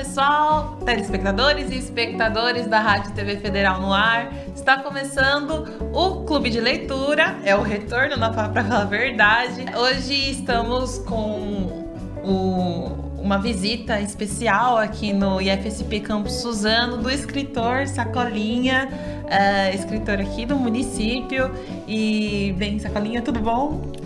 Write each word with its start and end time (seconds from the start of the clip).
pessoal, 0.00 0.78
telespectadores 0.82 1.70
e 1.70 1.76
espectadores 1.76 2.66
da 2.66 2.80
Rádio 2.80 3.12
TV 3.12 3.36
Federal 3.36 3.82
no 3.82 3.92
ar. 3.92 4.32
Está 4.56 4.78
começando 4.78 5.68
o 5.92 6.24
Clube 6.24 6.48
de 6.48 6.58
Leitura, 6.58 7.36
é 7.44 7.54
o 7.54 7.60
retorno 7.60 8.16
na 8.16 8.30
para 8.30 8.64
falar 8.64 8.80
a 8.80 8.84
verdade. 8.86 9.66
Hoje 9.76 10.30
estamos 10.30 11.00
com 11.00 11.84
o, 12.24 13.20
uma 13.20 13.38
visita 13.38 14.00
especial 14.00 14.78
aqui 14.78 15.12
no 15.12 15.38
IFSP 15.38 16.00
Campus 16.00 16.32
Suzano 16.40 16.96
do 16.96 17.10
escritor 17.10 17.86
Sacolinha, 17.86 18.88
uh, 19.26 19.74
escritor 19.74 20.18
aqui 20.18 20.46
do 20.46 20.56
município. 20.56 21.50
E 21.86 22.54
bem, 22.56 22.78
Sacolinha, 22.78 23.20
tudo 23.20 23.38
bom? 23.38 23.99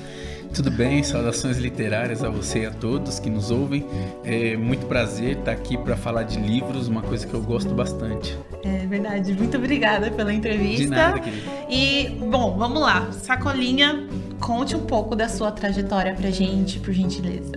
Tudo 0.54 0.70
bem? 0.70 1.02
Saudações 1.02 1.58
literárias 1.58 2.22
a 2.22 2.28
você 2.28 2.60
e 2.60 2.66
a 2.66 2.70
todos 2.70 3.18
que 3.18 3.28
nos 3.28 3.50
ouvem. 3.50 3.84
É 4.22 4.56
muito 4.56 4.86
prazer 4.86 5.38
estar 5.38 5.50
aqui 5.50 5.76
para 5.76 5.96
falar 5.96 6.22
de 6.22 6.38
livros, 6.38 6.86
uma 6.86 7.02
coisa 7.02 7.26
que 7.26 7.34
eu 7.34 7.42
gosto 7.42 7.74
bastante. 7.74 8.38
É 8.62 8.86
verdade. 8.86 9.34
Muito 9.34 9.56
obrigada 9.56 10.12
pela 10.12 10.32
entrevista. 10.32 10.84
De 10.84 10.90
nada, 10.90 11.18
querido. 11.18 11.42
E, 11.68 12.08
bom, 12.30 12.56
vamos 12.56 12.80
lá. 12.80 13.10
Sacolinha, 13.10 14.06
conte 14.38 14.76
um 14.76 14.86
pouco 14.86 15.16
da 15.16 15.28
sua 15.28 15.50
trajetória 15.50 16.14
pra 16.14 16.30
gente, 16.30 16.78
por 16.78 16.94
gentileza. 16.94 17.52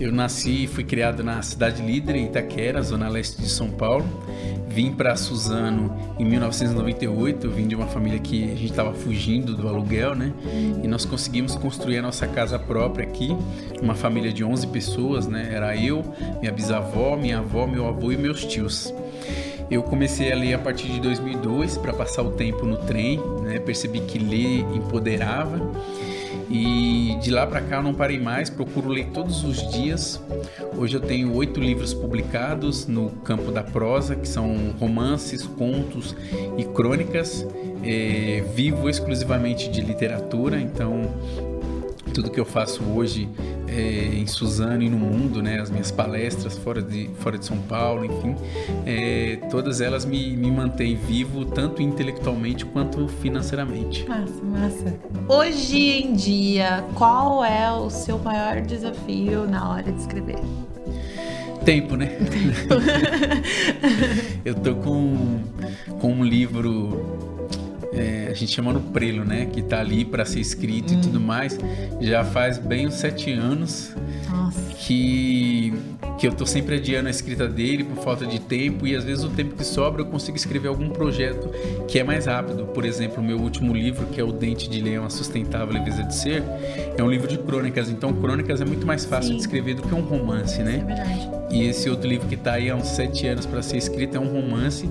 Eu 0.00 0.10
nasci 0.10 0.64
e 0.64 0.66
fui 0.66 0.82
criado 0.82 1.22
na 1.22 1.40
cidade 1.42 1.80
líder, 1.82 2.16
em 2.16 2.26
Itaquera, 2.26 2.82
zona 2.82 3.08
leste 3.08 3.40
de 3.40 3.48
São 3.48 3.70
Paulo. 3.70 4.04
Vim 4.78 4.92
para 4.92 5.16
Suzano 5.16 5.92
em 6.20 6.24
1998, 6.24 7.50
vim 7.50 7.66
de 7.66 7.74
uma 7.74 7.88
família 7.88 8.16
que 8.20 8.44
a 8.44 8.54
gente 8.54 8.70
estava 8.70 8.94
fugindo 8.94 9.56
do 9.56 9.66
aluguel, 9.66 10.14
né? 10.14 10.32
E 10.84 10.86
nós 10.86 11.04
conseguimos 11.04 11.56
construir 11.56 11.98
a 11.98 12.02
nossa 12.02 12.28
casa 12.28 12.60
própria 12.60 13.04
aqui, 13.04 13.36
uma 13.82 13.96
família 13.96 14.32
de 14.32 14.44
11 14.44 14.68
pessoas, 14.68 15.26
né? 15.26 15.50
Era 15.52 15.76
eu, 15.76 16.04
minha 16.38 16.52
bisavó, 16.52 17.16
minha 17.16 17.40
avó, 17.40 17.66
meu 17.66 17.88
avô 17.88 18.12
e 18.12 18.16
meus 18.16 18.44
tios. 18.44 18.94
Eu 19.68 19.82
comecei 19.82 20.30
a 20.30 20.36
ler 20.36 20.54
a 20.54 20.58
partir 20.60 20.86
de 20.86 21.00
2002 21.00 21.76
para 21.76 21.92
passar 21.92 22.22
o 22.22 22.30
tempo 22.30 22.64
no 22.64 22.76
trem, 22.76 23.20
né? 23.42 23.58
Percebi 23.58 23.98
que 24.02 24.20
ler 24.20 24.60
empoderava 24.76 25.60
e 26.50 27.18
de 27.20 27.30
lá 27.30 27.46
para 27.46 27.60
cá 27.60 27.76
eu 27.76 27.82
não 27.82 27.92
parei 27.92 28.18
mais, 28.18 28.48
procuro 28.48 28.88
ler 28.88 29.08
todos 29.12 29.44
os 29.44 29.70
dias. 29.70 30.20
Hoje 30.76 30.96
eu 30.96 31.00
tenho 31.00 31.34
oito 31.34 31.60
livros 31.60 31.92
publicados 31.92 32.86
no 32.86 33.10
campo 33.10 33.50
da 33.50 33.62
prosa, 33.62 34.16
que 34.16 34.26
são 34.26 34.74
romances, 34.78 35.46
contos 35.46 36.16
e 36.56 36.64
crônicas. 36.64 37.46
É, 37.84 38.44
vivo 38.54 38.88
exclusivamente 38.88 39.70
de 39.70 39.80
literatura, 39.80 40.60
então 40.60 41.02
tudo 42.12 42.30
que 42.30 42.40
eu 42.40 42.44
faço 42.44 42.82
hoje 42.82 43.28
é, 43.68 44.14
em 44.14 44.26
Suzano 44.26 44.82
e 44.82 44.88
no 44.88 44.98
mundo, 44.98 45.42
né, 45.42 45.60
as 45.60 45.70
minhas 45.70 45.90
palestras 45.90 46.56
fora 46.56 46.82
de, 46.82 47.10
fora 47.20 47.38
de 47.38 47.44
São 47.44 47.58
Paulo, 47.58 48.04
enfim, 48.04 48.34
é, 48.86 49.38
todas 49.50 49.80
elas 49.80 50.04
me, 50.04 50.36
me 50.36 50.50
mantêm 50.50 50.96
vivo 50.96 51.44
tanto 51.44 51.82
intelectualmente 51.82 52.64
quanto 52.64 53.08
financeiramente. 53.08 54.08
Massa, 54.08 54.42
massa. 54.42 54.94
Hoje 55.28 56.02
em 56.02 56.14
dia, 56.14 56.84
qual 56.94 57.44
é 57.44 57.70
o 57.72 57.90
seu 57.90 58.18
maior 58.18 58.60
desafio 58.60 59.46
na 59.46 59.70
hora 59.70 59.92
de 59.92 60.00
escrever? 60.00 60.38
Tempo, 61.64 61.96
né? 61.96 62.06
Tempo. 62.06 62.74
eu 64.44 64.54
tô 64.54 64.74
com, 64.76 65.42
com 66.00 66.12
um 66.12 66.24
livro 66.24 67.37
é, 67.98 68.28
a 68.30 68.34
gente 68.34 68.52
chama 68.52 68.72
no 68.72 68.80
prelo, 68.80 69.24
né? 69.24 69.46
Que 69.46 69.62
tá 69.62 69.80
ali 69.80 70.04
para 70.04 70.24
ser 70.24 70.40
escrito 70.40 70.94
hum. 70.94 70.98
e 70.98 71.00
tudo 71.00 71.20
mais. 71.20 71.58
Já 72.00 72.24
faz 72.24 72.58
bem 72.58 72.86
uns 72.86 72.94
sete 72.94 73.32
anos 73.32 73.94
Nossa. 74.30 74.60
que 74.74 75.72
que 76.18 76.26
eu 76.26 76.32
tô 76.32 76.44
sempre 76.44 76.74
adiando 76.74 77.06
a 77.06 77.10
escrita 77.10 77.46
dele 77.46 77.84
por 77.84 78.02
falta 78.02 78.26
de 78.26 78.40
tempo 78.40 78.84
e 78.88 78.96
às 78.96 79.04
vezes 79.04 79.22
o 79.22 79.28
tempo 79.28 79.54
que 79.54 79.64
sobra 79.64 80.02
eu 80.02 80.06
consigo 80.06 80.36
escrever 80.36 80.66
algum 80.66 80.90
projeto 80.90 81.48
que 81.86 81.96
é 81.98 82.02
mais 82.02 82.26
rápido. 82.26 82.66
Por 82.66 82.84
exemplo, 82.84 83.22
o 83.22 83.24
meu 83.24 83.38
último 83.38 83.72
livro, 83.72 84.04
que 84.06 84.20
é 84.20 84.24
O 84.24 84.32
Dente 84.32 84.68
de 84.68 84.80
Leão, 84.80 85.04
a 85.04 85.10
Sustentável 85.10 85.72
Leveza 85.72 86.02
de 86.02 86.14
Ser, 86.14 86.42
é 86.96 87.02
um 87.02 87.08
livro 87.08 87.28
de 87.28 87.38
crônicas. 87.38 87.88
Então, 87.88 88.12
crônicas 88.12 88.60
é 88.60 88.64
muito 88.64 88.84
mais 88.84 89.04
fácil 89.04 89.30
Sim. 89.30 89.36
de 89.36 89.42
escrever 89.42 89.76
do 89.76 89.82
que 89.82 89.94
um 89.94 90.00
romance, 90.00 90.60
né? 90.60 90.80
É 90.82 90.84
verdade. 90.84 91.37
E 91.50 91.64
esse 91.64 91.88
outro 91.88 92.08
livro 92.08 92.28
que 92.28 92.34
está 92.34 92.54
aí 92.54 92.68
há 92.70 92.76
uns 92.76 92.88
sete 92.88 93.26
anos 93.26 93.46
para 93.46 93.62
ser 93.62 93.78
escrito 93.78 94.16
é 94.16 94.20
um 94.20 94.28
romance 94.28 94.88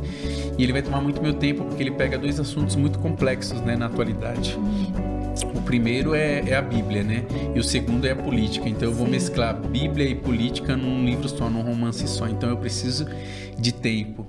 e 0.57 0.63
ele 0.63 0.73
vai 0.73 0.81
tomar 0.81 1.01
muito 1.01 1.21
meu 1.21 1.33
tempo 1.33 1.63
porque 1.65 1.83
ele 1.83 1.91
pega 1.91 2.17
dois 2.17 2.39
assuntos 2.39 2.75
muito 2.75 2.99
complexos 2.99 3.61
né, 3.61 3.75
na 3.75 3.85
atualidade. 3.85 4.57
O 5.53 5.61
primeiro 5.61 6.15
é, 6.15 6.49
é, 6.49 6.55
a 6.55 6.61
Bíblia, 6.61 7.03
né? 7.03 7.25
E 7.53 7.59
o 7.59 7.63
segundo 7.63 8.05
é 8.05 8.11
a 8.11 8.15
política. 8.15 8.67
Então 8.67 8.87
eu 8.87 8.93
vou 8.93 9.07
mesclar 9.07 9.53
Bíblia 9.53 10.07
e 10.07 10.15
política 10.15 10.75
num 10.75 11.05
livro 11.05 11.29
só, 11.29 11.49
num 11.49 11.61
romance 11.61 12.07
só. 12.07 12.27
Então 12.27 12.49
eu 12.49 12.57
preciso 12.57 13.05
de 13.59 13.71
tempo. 13.71 14.25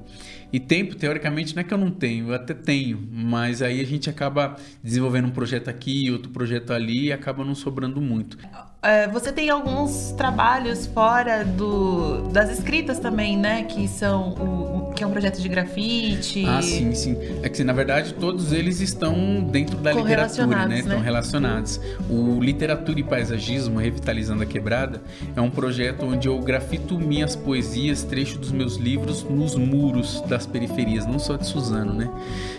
E 0.50 0.58
tempo, 0.58 0.94
teoricamente, 0.94 1.54
não 1.54 1.60
é 1.60 1.64
que 1.64 1.74
eu 1.74 1.78
não 1.78 1.90
tenho, 1.90 2.28
eu 2.28 2.34
até 2.34 2.54
tenho, 2.54 3.06
mas 3.12 3.60
aí 3.60 3.82
a 3.82 3.84
gente 3.84 4.08
acaba 4.08 4.56
desenvolvendo 4.82 5.26
um 5.26 5.30
projeto 5.30 5.68
aqui, 5.68 6.10
outro 6.10 6.30
projeto 6.30 6.72
ali 6.72 7.06
e 7.06 7.12
acaba 7.12 7.44
não 7.44 7.54
sobrando 7.54 8.00
muito. 8.00 8.38
É, 8.80 9.08
você 9.08 9.32
tem 9.32 9.50
alguns 9.50 10.12
trabalhos 10.12 10.86
fora 10.86 11.44
do, 11.44 12.28
das 12.28 12.48
escritas 12.48 13.00
também, 13.00 13.36
né? 13.36 13.64
Que 13.64 13.88
são 13.88 14.34
o, 14.34 14.92
que 14.94 15.02
é 15.02 15.06
um 15.06 15.10
projeto 15.10 15.40
de 15.40 15.48
grafite. 15.48 16.44
Ah, 16.46 16.62
sim, 16.62 16.94
sim. 16.94 17.16
É 17.42 17.48
que 17.48 17.64
na 17.64 17.72
verdade 17.72 18.14
todos 18.14 18.52
eles 18.52 18.80
estão 18.80 19.42
dentro 19.42 19.76
da 19.78 19.92
literatura, 19.92 20.66
né? 20.66 20.78
Estão 20.78 20.98
né? 20.98 21.04
relacionados. 21.04 21.80
O 22.08 22.40
Literatura 22.40 23.00
e 23.00 23.02
Paisagismo, 23.02 23.80
Revitalizando 23.80 24.44
a 24.44 24.46
Quebrada, 24.46 25.02
é 25.34 25.40
um 25.40 25.50
projeto 25.50 26.06
onde 26.06 26.28
eu 26.28 26.38
grafito 26.38 27.00
minhas 27.00 27.34
poesias, 27.34 28.04
trechos 28.04 28.38
dos 28.38 28.52
meus 28.52 28.76
livros 28.76 29.24
nos 29.24 29.56
muros 29.56 30.20
das 30.28 30.46
periferias, 30.46 31.04
não 31.04 31.18
só 31.18 31.36
de 31.36 31.46
Suzano, 31.46 31.94
né? 31.94 32.08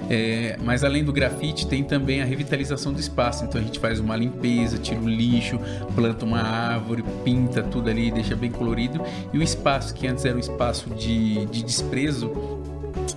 É, 0.10 0.58
mas 0.62 0.84
além 0.84 1.02
do 1.02 1.14
grafite, 1.14 1.66
tem 1.66 1.82
também 1.82 2.22
a 2.22 2.26
revitalização 2.26 2.92
do 2.92 3.00
espaço. 3.00 3.46
Então 3.46 3.62
a 3.62 3.64
gente 3.64 3.80
faz 3.80 4.02
uma 4.02 4.18
limpeza, 4.18 4.78
tira 4.78 5.00
o 5.00 5.08
lixo, 5.08 5.58
planta 5.96 6.09
uma 6.26 6.42
árvore, 6.42 7.04
pinta 7.24 7.62
tudo 7.64 7.90
ali, 7.90 8.12
deixa 8.12 8.36
bem 8.36 8.52
colorido. 8.52 9.02
E 9.34 9.38
o 9.38 9.44
espaço, 9.44 9.94
que 9.94 10.08
antes 10.08 10.26
era 10.26 10.36
um 10.36 10.40
espaço 10.40 10.90
de, 10.92 11.46
de 11.48 11.64
desprezo, 11.64 12.32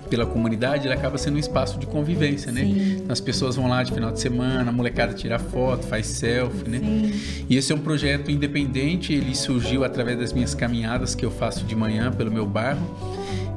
pela 0.09 0.27
comunidade, 0.27 0.87
ele 0.87 0.93
acaba 0.93 1.17
sendo 1.17 1.37
um 1.37 1.39
espaço 1.39 1.79
de 1.79 1.87
convivência, 1.87 2.53
né? 2.53 2.61
Sim. 2.61 3.05
As 3.09 3.19
pessoas 3.19 3.57
vão 3.57 3.67
lá 3.67 3.83
de 3.83 3.93
final 3.93 4.13
de 4.13 4.21
semana, 4.21 4.69
a 4.69 4.73
molecada 4.73 5.15
tira 5.15 5.39
foto, 5.39 5.87
faz 5.87 6.07
selfie, 6.07 6.69
né? 6.69 6.79
Sim. 6.81 7.45
E 7.49 7.57
esse 7.57 7.73
é 7.73 7.75
um 7.75 7.79
projeto 7.79 8.31
independente, 8.31 9.15
ele 9.15 9.35
surgiu 9.35 9.85
através 9.85 10.19
das 10.19 10.33
minhas 10.35 10.55
caminhadas 10.55 11.15
que 11.15 11.25
eu 11.25 11.31
faço 11.31 11.65
de 11.65 11.75
manhã 11.75 12.13
pelo 12.13 12.31
meu 12.31 12.45
bairro. 12.45 12.83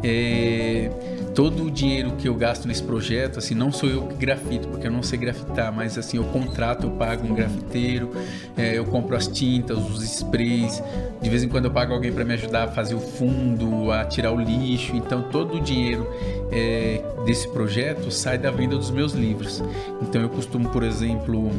É 0.01 0.89
todo 1.35 1.65
o 1.65 1.69
dinheiro 1.69 2.13
que 2.13 2.29
eu 2.29 2.33
gasto 2.33 2.65
nesse 2.65 2.81
projeto, 2.81 3.39
assim, 3.39 3.53
não 3.53 3.69
sou 3.69 3.89
eu 3.89 4.07
que 4.07 4.15
grafito, 4.15 4.69
porque 4.69 4.87
eu 4.87 4.91
não 4.91 5.03
sei 5.03 5.19
grafitar, 5.19 5.71
mas 5.71 5.97
assim, 5.97 6.15
eu 6.15 6.23
contrato, 6.23 6.87
eu 6.87 6.91
pago 6.91 7.27
um 7.27 7.35
grafiteiro, 7.35 8.11
é, 8.55 8.77
eu 8.77 8.85
compro 8.85 9.17
as 9.17 9.27
tintas, 9.27 9.77
os 9.77 10.01
sprays, 10.01 10.81
de 11.21 11.29
vez 11.29 11.43
em 11.43 11.49
quando 11.49 11.65
eu 11.65 11.71
pago 11.71 11.93
alguém 11.93 12.11
para 12.11 12.23
me 12.23 12.33
ajudar 12.35 12.63
a 12.63 12.67
fazer 12.69 12.95
o 12.95 13.01
fundo, 13.01 13.91
a 13.91 14.05
tirar 14.05 14.31
o 14.31 14.39
lixo, 14.39 14.95
então 14.95 15.23
todo 15.23 15.57
o 15.57 15.61
dinheiro 15.61 16.07
é, 16.51 17.03
desse 17.25 17.49
projeto 17.49 18.09
sai 18.09 18.37
da 18.37 18.49
venda 18.49 18.77
dos 18.77 18.89
meus 18.89 19.11
livros. 19.11 19.61
Então 20.01 20.21
eu 20.21 20.29
costumo, 20.29 20.69
por 20.69 20.83
exemplo, 20.83 21.51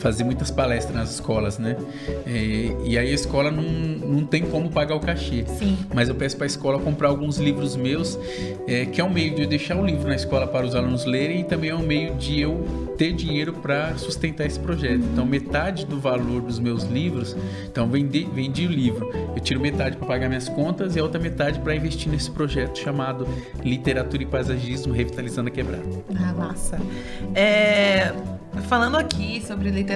fazer 0.00 0.24
muitas 0.24 0.50
palestras 0.50 0.96
nas 0.96 1.10
escolas, 1.10 1.58
né? 1.58 1.76
É, 2.26 2.74
e 2.84 2.98
aí 2.98 3.10
a 3.10 3.14
escola 3.14 3.50
não, 3.50 3.62
não 3.62 4.24
tem 4.24 4.42
como 4.42 4.70
pagar 4.70 4.96
o 4.96 5.00
cachê. 5.00 5.44
Sim. 5.46 5.78
Mas 5.94 6.08
eu 6.08 6.14
peço 6.14 6.36
para 6.36 6.46
a 6.46 6.48
escola 6.48 6.78
comprar 6.78 7.08
alguns 7.08 7.36
livros 7.38 7.76
meus, 7.76 8.18
é, 8.66 8.86
que 8.86 9.00
é 9.00 9.04
um 9.04 9.10
meio 9.10 9.34
de 9.34 9.42
eu 9.42 9.48
deixar 9.48 9.76
o 9.76 9.84
livro 9.84 10.08
na 10.08 10.14
escola 10.14 10.46
para 10.46 10.66
os 10.66 10.74
alunos 10.74 11.04
lerem 11.04 11.40
e 11.40 11.44
também 11.44 11.70
é 11.70 11.74
um 11.74 11.82
meio 11.82 12.14
de 12.14 12.40
eu 12.40 12.90
ter 12.96 13.12
dinheiro 13.12 13.52
para 13.52 13.96
sustentar 13.98 14.46
esse 14.46 14.58
projeto. 14.58 15.02
Então, 15.12 15.24
metade 15.24 15.84
do 15.86 16.00
valor 16.00 16.42
dos 16.42 16.58
meus 16.58 16.84
livros, 16.84 17.36
então 17.70 17.88
vendi, 17.88 18.28
vendi 18.32 18.66
o 18.66 18.70
livro, 18.70 19.10
eu 19.34 19.40
tiro 19.40 19.60
metade 19.60 19.96
para 19.96 20.06
pagar 20.06 20.28
minhas 20.28 20.48
contas 20.48 20.96
e 20.96 21.00
a 21.00 21.02
outra 21.02 21.20
metade 21.20 21.60
para 21.60 21.74
investir 21.74 22.10
nesse 22.10 22.30
projeto 22.30 22.78
chamado 22.78 23.26
Literatura 23.62 24.22
e 24.22 24.26
Paisagismo 24.26 24.92
Revitalizando 24.92 25.48
a 25.48 25.50
Quebrada. 25.50 25.88
Ah, 26.14 26.32
massa. 26.32 26.78
É 27.34 28.12
falando 28.68 28.96
aqui 28.96 29.42
sobre 29.46 29.70
literatura, 29.70 29.89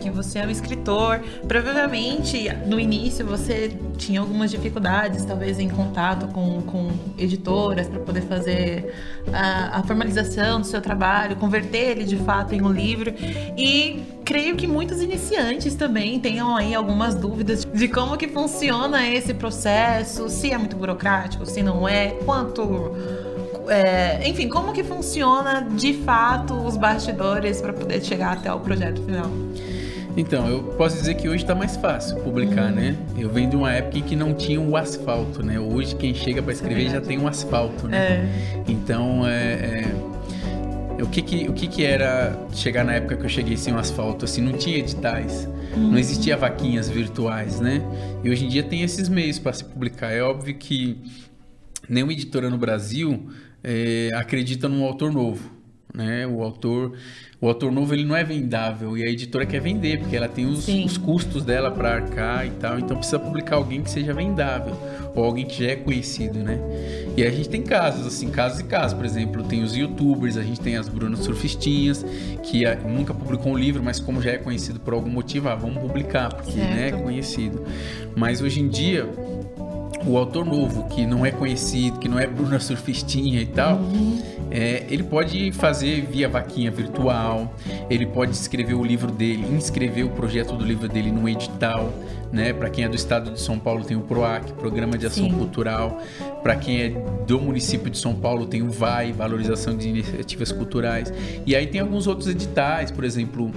que 0.00 0.10
você 0.10 0.38
é 0.38 0.46
um 0.46 0.50
escritor, 0.50 1.20
provavelmente 1.48 2.48
no 2.66 2.78
início 2.78 3.26
você 3.26 3.76
tinha 3.98 4.20
algumas 4.20 4.50
dificuldades, 4.50 5.24
talvez 5.24 5.58
em 5.58 5.68
contato 5.68 6.28
com, 6.28 6.62
com 6.62 6.90
editoras 7.18 7.88
para 7.88 8.00
poder 8.00 8.22
fazer 8.22 8.94
a, 9.32 9.78
a, 9.78 9.82
formalização 9.82 10.60
do 10.60 10.66
seu 10.66 10.80
trabalho, 10.80 11.36
converter 11.36 11.98
ele 11.98 12.04
de 12.04 12.16
fato 12.18 12.54
em 12.54 12.62
um 12.62 12.70
livro. 12.70 13.12
E 13.56 14.02
creio 14.24 14.56
que 14.56 14.66
muitos 14.66 15.02
iniciantes 15.02 15.74
também 15.74 16.20
tenham 16.20 16.56
aí 16.56 16.74
algumas 16.74 17.14
dúvidas 17.14 17.64
de 17.64 17.88
como 17.88 18.16
que 18.16 18.28
funciona 18.28 19.08
esse 19.08 19.34
processo, 19.34 20.28
se 20.28 20.50
é 20.52 20.58
muito 20.58 20.76
burocrático, 20.76 21.44
se 21.44 21.62
não 21.62 21.88
é, 21.88 22.10
quanto 22.24 22.62
é, 23.68 24.28
enfim, 24.28 24.48
como 24.48 24.72
que 24.72 24.82
funciona 24.82 25.62
de 25.62 25.94
fato 25.94 26.54
os 26.54 26.76
bastidores 26.76 27.60
para 27.60 27.72
poder 27.72 28.02
chegar 28.02 28.32
até 28.34 28.52
o 28.52 28.60
projeto 28.60 29.02
final? 29.02 29.30
Então, 30.16 30.46
eu 30.46 30.62
posso 30.76 30.96
dizer 30.96 31.14
que 31.14 31.28
hoje 31.28 31.42
está 31.42 31.54
mais 31.54 31.76
fácil 31.76 32.16
publicar, 32.20 32.68
uhum. 32.68 32.74
né? 32.74 32.96
Eu 33.16 33.30
venho 33.30 33.48
de 33.48 33.56
uma 33.56 33.72
época 33.72 33.98
em 33.98 34.02
que 34.02 34.14
não 34.14 34.34
tinha 34.34 34.60
o 34.60 34.76
asfalto, 34.76 35.42
né? 35.42 35.58
Hoje 35.58 35.94
quem 35.96 36.14
chega 36.14 36.42
para 36.42 36.52
escrever 36.52 36.86
é 36.86 36.90
já 36.90 37.00
tem 37.00 37.18
um 37.18 37.26
asfalto, 37.26 37.88
né? 37.88 37.96
É. 37.96 38.62
Então, 38.68 39.26
é, 39.26 39.86
é, 40.98 41.02
o 41.02 41.06
que 41.06 41.22
que, 41.22 41.48
o 41.48 41.54
que 41.54 41.66
que 41.66 41.84
era 41.84 42.38
chegar 42.52 42.84
na 42.84 42.92
época 42.92 43.16
que 43.16 43.24
eu 43.24 43.28
cheguei 43.28 43.56
sem 43.56 43.72
o 43.72 43.78
asfalto? 43.78 44.26
Assim, 44.26 44.42
não 44.42 44.52
tinha 44.52 44.76
editais, 44.78 45.48
uhum. 45.74 45.92
não 45.92 45.98
existia 45.98 46.36
vaquinhas 46.36 46.90
virtuais, 46.90 47.58
né? 47.58 47.82
E 48.22 48.30
hoje 48.30 48.44
em 48.44 48.48
dia 48.48 48.62
tem 48.62 48.82
esses 48.82 49.08
meios 49.08 49.38
para 49.38 49.54
se 49.54 49.64
publicar. 49.64 50.12
É 50.12 50.22
óbvio 50.22 50.54
que 50.54 50.98
nenhuma 51.88 52.12
editora 52.12 52.50
no 52.50 52.58
Brasil 52.58 53.30
é, 53.62 54.10
acredita 54.14 54.68
num 54.68 54.84
autor 54.84 55.12
novo 55.12 55.62
né? 55.94 56.26
O 56.26 56.42
autor, 56.42 56.94
o 57.40 57.46
autor 57.46 57.70
novo 57.70 57.94
ele 57.94 58.04
não 58.04 58.16
é 58.16 58.24
vendável 58.24 58.96
e 58.96 59.02
a 59.02 59.10
editora 59.10 59.44
quer 59.44 59.60
vender 59.60 59.98
porque 59.98 60.16
ela 60.16 60.28
tem 60.28 60.46
os, 60.46 60.66
os 60.66 60.96
custos 60.96 61.44
dela 61.44 61.70
para 61.70 61.94
arcar 61.94 62.46
e 62.46 62.50
tal, 62.50 62.78
então 62.78 62.96
precisa 62.96 63.18
publicar 63.18 63.56
alguém 63.56 63.82
que 63.82 63.90
seja 63.90 64.14
vendável 64.14 64.76
ou 65.14 65.24
alguém 65.24 65.44
que 65.44 65.62
já 65.62 65.72
é 65.72 65.76
conhecido, 65.76 66.38
né? 66.38 66.58
E 67.14 67.22
a 67.22 67.30
gente 67.30 67.50
tem 67.50 67.62
casos 67.62 68.06
assim, 68.06 68.30
casos 68.30 68.60
e 68.60 68.64
casos, 68.64 68.96
por 68.96 69.04
exemplo, 69.04 69.42
tem 69.42 69.62
os 69.62 69.76
YouTubers, 69.76 70.38
a 70.38 70.42
gente 70.42 70.60
tem 70.60 70.76
as 70.76 70.88
Brunas 70.88 71.20
Surfistinhas 71.20 72.04
que 72.42 72.64
a, 72.64 72.74
nunca 72.76 73.12
publicou 73.12 73.52
um 73.52 73.58
livro, 73.58 73.82
mas 73.82 74.00
como 74.00 74.22
já 74.22 74.30
é 74.30 74.38
conhecido 74.38 74.80
por 74.80 74.94
algum 74.94 75.10
motivo, 75.10 75.50
ah, 75.50 75.54
vamos 75.54 75.82
publicar 75.82 76.32
porque 76.32 76.58
né, 76.58 76.88
é 76.88 76.92
conhecido. 76.92 77.62
Mas 78.16 78.40
hoje 78.40 78.60
em 78.60 78.68
dia 78.68 79.06
o 80.06 80.16
autor 80.16 80.44
novo, 80.44 80.84
que 80.88 81.06
não 81.06 81.24
é 81.24 81.30
conhecido, 81.30 81.98
que 81.98 82.08
não 82.08 82.18
é 82.18 82.26
Bruna 82.26 82.58
Surfistinha 82.58 83.40
e 83.40 83.46
tal, 83.46 83.76
uhum. 83.76 84.20
é, 84.50 84.84
ele 84.88 85.02
pode 85.02 85.52
fazer 85.52 86.02
via 86.02 86.28
vaquinha 86.28 86.70
virtual, 86.70 87.54
ele 87.88 88.06
pode 88.06 88.32
escrever 88.32 88.74
o 88.74 88.84
livro 88.84 89.10
dele, 89.10 89.46
inscrever 89.54 90.04
o 90.04 90.10
projeto 90.10 90.54
do 90.54 90.64
livro 90.64 90.88
dele 90.88 91.10
no 91.10 91.28
edital, 91.28 91.92
né? 92.32 92.52
Para 92.52 92.70
quem 92.70 92.84
é 92.84 92.88
do 92.88 92.96
estado 92.96 93.30
de 93.30 93.40
São 93.40 93.58
Paulo 93.58 93.84
tem 93.84 93.96
o 93.96 94.00
PROAC, 94.00 94.52
Programa 94.54 94.96
de 94.96 95.06
Ação 95.06 95.28
Sim. 95.28 95.36
Cultural. 95.36 96.00
Para 96.42 96.56
quem 96.56 96.80
é 96.80 96.88
do 97.26 97.38
município 97.38 97.90
de 97.90 97.98
São 97.98 98.14
Paulo 98.14 98.46
tem 98.46 98.62
o 98.62 98.70
VAI, 98.70 99.12
Valorização 99.12 99.76
de 99.76 99.88
Iniciativas 99.88 100.50
Culturais. 100.50 101.12
E 101.46 101.54
aí 101.54 101.66
tem 101.66 101.80
alguns 101.80 102.06
outros 102.06 102.28
editais, 102.28 102.90
por 102.90 103.04
exemplo, 103.04 103.52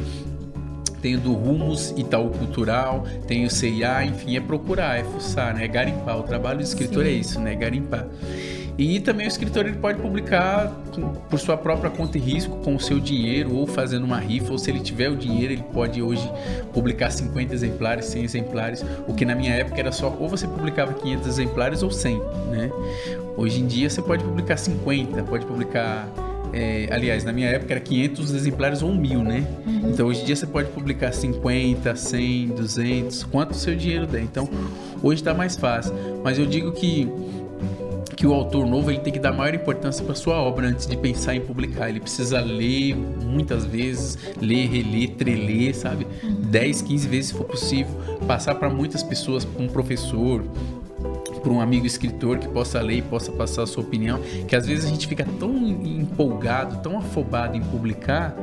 tem 1.06 1.16
o 1.16 1.20
do 1.20 1.34
Rumos 1.34 1.94
Itaú 1.96 2.32
Cultural, 2.32 3.06
tem 3.28 3.46
o 3.46 3.50
CIA, 3.52 4.04
enfim, 4.06 4.38
é 4.38 4.40
procurar, 4.40 4.98
é 4.98 5.04
fuçar, 5.04 5.54
né? 5.54 5.66
É 5.66 5.68
garimpar. 5.68 6.18
O 6.18 6.24
trabalho 6.24 6.58
do 6.58 6.64
escritor 6.64 7.06
é 7.06 7.10
Sim. 7.10 7.12
é 7.12 7.20
isso, 7.20 7.40
né? 7.40 7.52
É 7.52 7.56
garimpar. 7.56 8.08
E 8.76 9.00
também 9.00 9.28
o 9.28 9.30
escritor 9.30 9.68
ele 9.68 9.78
pode 9.78 10.02
publicar 10.02 10.68
por 11.30 11.38
sua 11.38 11.56
própria 11.58 11.92
conta 11.92 12.18
e 12.18 12.22
risco, 12.22 12.58
com 12.58 12.76
o 12.76 12.80
seu 12.80 13.00
dinheiro, 13.00 13.54
ou 13.54 13.68
fazendo 13.68 14.04
uma 14.04 14.18
rifa, 14.18 14.52
ou 14.52 14.58
se 14.58 14.72
ele 14.72 14.80
tiver 14.80 15.08
o 15.10 15.16
dinheiro, 15.16 15.54
ele 15.54 15.64
pode 15.72 16.02
hoje 16.02 16.28
publicar 16.74 17.12
50 17.12 17.54
exemplares, 17.54 18.06
100 18.06 18.24
exemplares, 18.24 18.84
o 19.08 19.14
que 19.14 19.26
na 19.26 19.36
minha 19.36 19.54
época 19.54 19.80
era 19.80 19.92
só 19.92 20.10
ou 20.20 20.28
você 20.28 20.48
publicava 20.48 20.92
500 20.96 21.28
exemplares 21.28 21.84
ou 21.84 21.92
100, 21.92 22.18
né? 22.50 22.72
Hoje 23.38 23.62
em 23.62 23.68
dia 23.68 23.92
você 23.92 24.02
pode 24.02 24.24
publicar 24.24 24.58
50, 24.58 25.22
pode 25.22 25.46
publicar 25.46 26.10
é, 26.56 26.88
aliás, 26.90 27.26
na 27.26 27.34
minha 27.34 27.50
época 27.50 27.74
era 27.74 27.82
500 27.82 28.34
exemplares 28.34 28.82
ou 28.82 28.94
1000, 28.94 29.24
né? 29.24 29.46
Uhum. 29.68 29.90
Então 29.92 30.08
hoje 30.08 30.22
em 30.22 30.26
dia 30.26 30.36
você 30.38 30.48
pode 30.48 30.70
publicar 30.70 31.12
50, 31.12 31.94
100, 31.94 32.48
200, 32.48 33.24
quanto 33.26 33.52
o 33.52 33.56
seu 33.56 33.76
dinheiro 33.76 34.08
der. 34.08 34.22
Então 34.22 34.50
hoje 35.04 35.22
está 35.22 35.34
mais 35.34 35.58
fácil. 35.58 35.94
Mas 36.24 36.40
eu 36.40 36.46
digo 36.46 36.72
que 36.72 37.10
que 38.16 38.26
o 38.26 38.34
autor 38.34 38.66
novo 38.66 38.90
ele 38.90 39.00
tem 39.00 39.12
que 39.12 39.20
dar 39.20 39.34
maior 39.34 39.54
importância 39.54 40.04
para 40.04 40.16
sua 40.16 40.36
obra 40.36 40.68
antes 40.68 40.88
de 40.88 40.96
pensar 40.96 41.36
em 41.36 41.42
publicar. 41.42 41.90
Ele 41.90 42.00
precisa 42.00 42.40
ler 42.40 42.96
muitas 42.96 43.66
vezes, 43.66 44.18
ler, 44.42 44.68
reler, 44.70 45.10
treler, 45.16 45.76
sabe? 45.76 46.08
10, 46.24 46.82
uhum. 46.82 46.88
15 46.88 47.08
vezes 47.10 47.26
se 47.28 47.34
for 47.34 47.44
possível, 47.44 47.94
passar 48.26 48.56
para 48.56 48.70
muitas 48.70 49.04
pessoas, 49.04 49.46
um 49.60 49.68
professor, 49.68 50.44
para 51.46 51.54
um 51.54 51.62
amigo 51.62 51.86
escritor 51.86 52.40
que 52.40 52.48
possa 52.48 52.82
ler 52.82 52.98
e 52.98 53.02
possa 53.04 53.32
passar 53.32 53.62
a 53.62 53.68
sua 53.68 53.84
opinião, 53.84 54.20
que 54.48 54.56
às 54.56 54.66
vezes 54.66 54.84
a 54.84 54.88
gente 54.88 55.08
fica 55.08 55.24
tão 55.40 55.56
empolgado, 55.56 56.82
tão 56.82 56.98
afobado 56.98 57.56
em 57.56 57.62
publicar, 57.62 58.36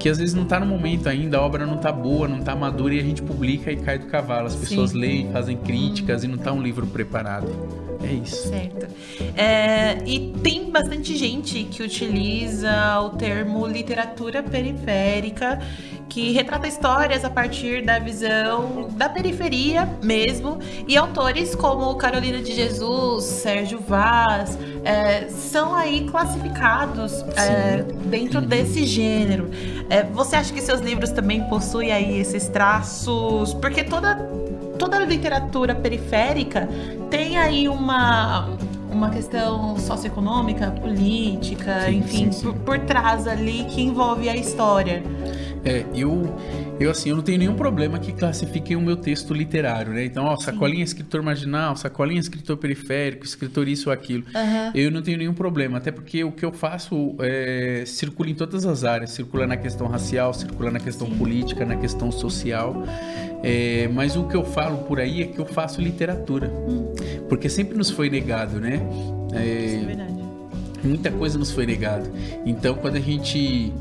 que 0.00 0.08
às 0.08 0.18
vezes 0.18 0.34
não 0.34 0.42
está 0.42 0.58
no 0.58 0.66
momento 0.66 1.08
ainda, 1.08 1.38
a 1.38 1.40
obra 1.40 1.64
não 1.64 1.76
está 1.76 1.92
boa, 1.92 2.26
não 2.26 2.40
está 2.40 2.56
madura 2.56 2.94
e 2.94 2.98
a 2.98 3.02
gente 3.02 3.22
publica 3.22 3.70
e 3.70 3.76
cai 3.76 3.96
do 3.96 4.06
cavalo. 4.06 4.48
As 4.48 4.56
pessoas 4.56 4.90
Sim. 4.90 4.98
leem, 4.98 5.32
fazem 5.32 5.56
críticas 5.56 6.24
e 6.24 6.26
não 6.26 6.34
está 6.34 6.52
um 6.52 6.60
livro 6.60 6.84
preparado. 6.84 7.48
É 8.02 8.12
isso. 8.12 8.48
Certo. 8.48 8.88
É, 9.36 9.98
e 10.04 10.32
tem 10.42 10.68
bastante 10.68 11.16
gente 11.16 11.62
que 11.64 11.84
utiliza 11.84 12.98
o 13.00 13.10
termo 13.10 13.64
literatura 13.68 14.42
periférica, 14.42 15.60
que 16.12 16.30
retrata 16.30 16.68
histórias 16.68 17.24
a 17.24 17.30
partir 17.30 17.82
da 17.82 17.98
visão 17.98 18.88
da 18.90 19.08
periferia 19.08 19.88
mesmo. 20.02 20.58
E 20.86 20.94
autores 20.94 21.54
como 21.54 21.94
Carolina 21.94 22.42
de 22.42 22.52
Jesus, 22.54 23.24
Sérgio 23.24 23.80
Vaz, 23.80 24.58
é, 24.84 25.28
são 25.28 25.74
aí 25.74 26.04
classificados 26.04 27.24
é, 27.34 27.82
dentro 28.04 28.40
uhum. 28.40 28.46
desse 28.46 28.84
gênero. 28.84 29.50
É, 29.88 30.02
você 30.02 30.36
acha 30.36 30.52
que 30.52 30.60
seus 30.60 30.82
livros 30.82 31.10
também 31.10 31.44
possuem 31.44 31.90
aí 31.90 32.18
esses 32.18 32.46
traços? 32.46 33.54
Porque 33.54 33.82
toda 33.82 34.16
toda 34.78 34.98
a 34.98 35.04
literatura 35.06 35.74
periférica 35.74 36.68
tem 37.08 37.38
aí 37.38 37.68
uma 37.68 38.50
uma 38.90 39.08
questão 39.08 39.78
socioeconômica, 39.78 40.70
política, 40.72 41.86
sim, 41.86 41.96
enfim, 41.96 42.30
sim, 42.30 42.32
sim. 42.32 42.42
Por, 42.42 42.54
por 42.56 42.78
trás 42.80 43.26
ali 43.26 43.64
que 43.64 43.80
envolve 43.80 44.28
a 44.28 44.36
história. 44.36 45.02
É, 45.64 45.84
eu 45.94 46.36
eu 46.80 46.90
assim, 46.90 47.10
eu 47.10 47.16
não 47.16 47.22
tenho 47.22 47.38
nenhum 47.38 47.54
problema 47.54 47.98
que 47.98 48.12
classifiquem 48.12 48.76
o 48.76 48.80
meu 48.80 48.96
texto 48.96 49.32
literário, 49.32 49.92
né? 49.92 50.04
Então, 50.04 50.24
ó, 50.24 50.36
sacolinha 50.36 50.78
Sim. 50.78 50.94
escritor 50.94 51.22
marginal, 51.22 51.76
sacolinha 51.76 52.18
escritor 52.18 52.56
periférico, 52.56 53.24
escritor 53.24 53.68
isso 53.68 53.88
ou 53.88 53.92
aquilo. 53.92 54.24
Uhum. 54.34 54.72
Eu 54.74 54.90
não 54.90 55.02
tenho 55.02 55.18
nenhum 55.18 55.34
problema, 55.34 55.78
até 55.78 55.92
porque 55.92 56.24
o 56.24 56.32
que 56.32 56.44
eu 56.44 56.52
faço 56.52 57.14
é, 57.20 57.84
circula 57.86 58.30
em 58.30 58.34
todas 58.34 58.66
as 58.66 58.82
áreas, 58.82 59.12
circula 59.12 59.46
na 59.46 59.56
questão 59.56 59.86
racial, 59.86 60.34
circula 60.34 60.70
na 60.70 60.80
questão 60.80 61.06
Sim. 61.06 61.18
política, 61.18 61.64
na 61.64 61.76
questão 61.76 62.10
social. 62.10 62.82
É, 63.44 63.88
mas 63.92 64.16
o 64.16 64.24
que 64.24 64.36
eu 64.36 64.44
falo 64.44 64.78
por 64.78 64.98
aí 64.98 65.22
é 65.22 65.26
que 65.26 65.38
eu 65.38 65.46
faço 65.46 65.80
literatura, 65.80 66.48
hum. 66.48 66.92
porque 67.28 67.48
sempre 67.48 67.76
nos 67.76 67.90
foi 67.90 68.08
negado, 68.08 68.60
né? 68.60 68.80
É, 69.32 69.64
Isso 69.64 69.76
é 69.76 69.86
verdade. 69.86 70.12
Muita 70.84 71.10
coisa 71.12 71.38
nos 71.38 71.52
foi 71.52 71.64
negado. 71.64 72.10
Então, 72.44 72.74
quando 72.74 72.96
a 72.96 73.00
gente 73.00 73.72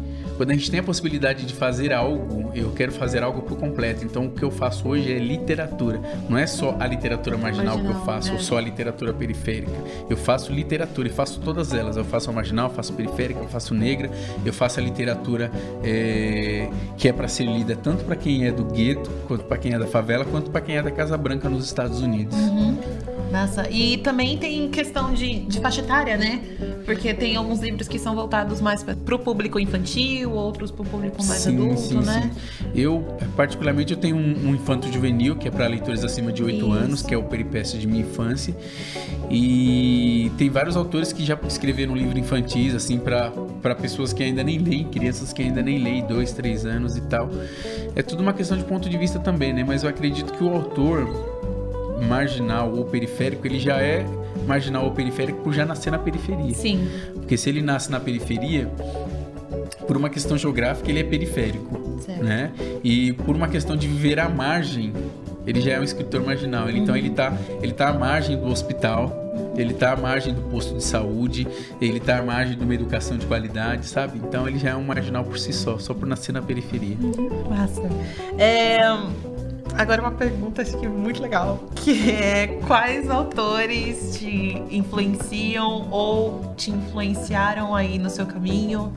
quando 0.42 0.50
a 0.50 0.54
gente 0.56 0.72
tem 0.72 0.80
a 0.80 0.84
possibilidade 0.84 1.46
de 1.46 1.54
fazer 1.54 1.94
algo, 1.94 2.52
eu 2.56 2.72
quero 2.72 2.92
fazer 2.92 3.22
algo 3.22 3.44
por 3.44 3.60
completo. 3.60 4.04
Então, 4.04 4.26
o 4.26 4.32
que 4.32 4.42
eu 4.42 4.50
faço 4.50 4.88
hoje 4.88 5.14
é 5.14 5.20
literatura. 5.20 6.02
Não 6.28 6.36
é 6.36 6.48
só 6.48 6.76
a 6.80 6.88
literatura 6.88 7.38
marginal, 7.38 7.76
marginal 7.76 7.94
que 7.94 8.00
eu 8.00 8.06
faço, 8.08 8.32
é. 8.32 8.34
ou 8.34 8.40
só 8.40 8.58
a 8.58 8.62
literatura 8.62 9.14
periférica. 9.14 9.72
Eu 10.10 10.18
faço 10.18 10.52
literatura 10.52 11.10
e 11.10 11.12
faço 11.12 11.40
todas 11.42 11.76
elas. 11.76 11.96
Eu 11.96 12.04
faço 12.04 12.32
a 12.32 12.34
marginal, 12.34 12.70
eu 12.70 12.74
faço 12.74 12.92
periférica, 12.94 13.40
eu 13.40 13.50
faço 13.50 13.76
negra, 13.76 14.10
eu 14.44 14.52
faço 14.52 14.80
a 14.80 14.84
literatura 14.84 15.52
é, 15.84 16.72
que 16.98 17.08
é 17.08 17.14
para 17.14 17.28
ser 17.28 17.46
lida 17.46 17.76
tanto 17.76 18.04
para 18.04 18.16
quem 18.16 18.48
é 18.48 18.52
do 18.52 18.66
gueto, 18.66 19.12
quanto 19.28 19.44
para 19.44 19.60
quem 19.60 19.76
é 19.76 19.78
da 19.78 19.86
favela, 19.86 20.26
quanto 20.26 20.50
para 20.50 20.62
quem 20.62 20.76
é 20.76 20.82
da 20.82 20.90
Casa 20.90 21.16
Branca 21.20 21.48
nos 21.52 21.66
Estados 21.66 22.02
Unidos. 22.02 22.36
Uhum. 22.36 23.21
Nossa, 23.32 23.70
e 23.70 23.98
também 23.98 24.38
tem 24.38 24.70
questão 24.70 25.14
de, 25.14 25.40
de 25.40 25.60
faixa 25.62 25.82
etária, 25.82 26.18
né? 26.18 26.42
Porque 26.86 27.14
tem 27.14 27.38
alguns 27.38 27.62
livros 27.62 27.88
que 27.88 27.98
são 27.98 28.14
voltados 28.14 28.60
mais 28.60 28.84
para 28.84 29.16
o 29.16 29.20
público 29.20 29.58
infantil, 29.58 30.32
outros 30.32 30.70
para 30.70 30.82
o 30.82 30.86
público 30.86 31.24
mais 31.24 31.42
sim, 31.42 31.56
adulto, 31.56 31.80
sim, 31.80 32.00
né? 32.00 32.30
Sim. 32.34 32.70
Eu, 32.76 33.06
particularmente, 33.36 33.94
eu 33.94 34.00
tenho 34.00 34.18
um, 34.18 34.50
um 34.50 34.56
infanto 34.56 34.92
juvenil, 34.92 35.38
que 35.38 35.48
é 35.48 35.52
para 35.52 35.66
leitores 35.68 36.04
acima 36.04 36.32
de 36.32 36.44
8 36.44 36.58
Isso. 36.58 36.72
anos, 36.72 37.02
que 37.02 37.14
é 37.14 37.18
o 37.18 37.24
Peripécio 37.24 37.80
de 37.80 37.88
Minha 37.88 38.02
Infância. 38.02 38.56
E 39.30 40.30
tem 40.38 40.50
vários 40.50 40.76
autores 40.76 41.14
que 41.14 41.24
já 41.24 41.40
escreveram 41.48 41.96
livros 41.96 42.18
infantis, 42.18 42.76
assim, 42.76 43.00
para 43.00 43.76
pessoas 43.76 44.12
que 44.12 44.22
ainda 44.22 44.44
nem 44.44 44.58
leem, 44.58 44.84
crianças 44.86 45.32
que 45.32 45.42
ainda 45.42 45.62
nem 45.62 45.82
leem, 45.82 46.06
2, 46.06 46.34
3 46.34 46.66
anos 46.66 46.98
e 46.98 47.02
tal. 47.02 47.30
É 47.96 48.04
tudo 48.04 48.22
uma 48.22 48.34
questão 48.34 48.58
de 48.58 48.66
ponto 48.66 48.90
de 48.90 48.98
vista 48.98 49.20
também, 49.20 49.54
né? 49.54 49.64
Mas 49.66 49.84
eu 49.84 49.90
acredito 49.90 50.34
que 50.34 50.44
o 50.44 50.54
autor 50.54 51.31
marginal 52.02 52.74
ou 52.74 52.86
periférico, 52.86 53.46
ele 53.46 53.60
já 53.60 53.78
é 53.82 54.06
marginal 54.48 54.86
ou 54.86 54.92
periférico 54.92 55.42
por 55.42 55.54
já 55.54 55.66
nascer 55.66 55.92
na 55.92 56.00
periferia. 56.00 56.54
Sim. 56.54 56.88
Porque 57.14 57.38
se 57.38 57.50
ele 57.50 57.62
nasce 57.62 57.92
na 57.92 58.00
periferia, 58.00 58.70
por 59.88 59.98
uma 59.98 60.10
questão 60.10 60.38
geográfica, 60.38 60.90
ele 60.90 61.00
é 61.00 61.04
periférico, 61.04 62.00
certo. 62.00 62.24
né? 62.24 62.52
E 62.84 63.14
por 63.14 63.36
uma 63.36 63.48
questão 63.48 63.76
de 63.76 63.88
viver 63.88 64.20
à 64.20 64.30
margem, 64.30 64.94
ele 65.46 65.62
já 65.62 65.74
é 65.74 65.80
um 65.80 65.84
escritor 65.84 66.24
marginal. 66.24 66.68
Ele, 66.70 66.78
uhum. 66.78 66.84
Então 66.84 66.96
ele 66.96 67.10
está 67.10 67.34
ele 67.62 67.74
tá 67.74 67.90
à 67.90 67.94
margem 67.94 68.38
do 68.38 68.48
hospital, 68.48 69.22
ele 69.58 69.74
está 69.74 69.94
à 69.94 69.96
margem 69.96 70.34
do 70.34 70.42
posto 70.44 70.76
de 70.76 70.84
saúde, 70.84 71.48
ele 71.80 71.98
está 71.98 72.20
à 72.20 72.22
margem 72.22 72.58
de 72.58 72.64
uma 72.64 72.74
educação 72.74 73.18
de 73.18 73.26
qualidade, 73.26 73.86
sabe? 73.88 74.18
Então 74.18 74.48
ele 74.48 74.60
já 74.60 74.72
é 74.72 74.76
um 74.76 74.84
marginal 74.84 75.24
por 75.24 75.38
si 75.38 75.52
só, 75.52 75.78
só 75.78 75.94
por 75.94 76.08
nascer 76.08 76.32
na 76.32 76.42
periferia. 76.42 76.96
Uhum. 77.02 77.50
Massa. 77.50 77.82
É, 78.38 78.82
Agora 79.78 80.02
uma 80.02 80.12
pergunta 80.12 80.62
acho 80.62 80.78
que 80.78 80.88
muito 80.88 81.22
legal, 81.22 81.70
que 81.76 82.12
é 82.12 82.60
quais 82.68 83.10
autores 83.10 84.18
te 84.18 84.62
influenciam 84.70 85.90
ou 85.90 86.54
te 86.56 86.72
influenciaram 86.72 87.74
aí 87.74 87.98
no 87.98 88.10
seu 88.10 88.26
caminho? 88.26 88.94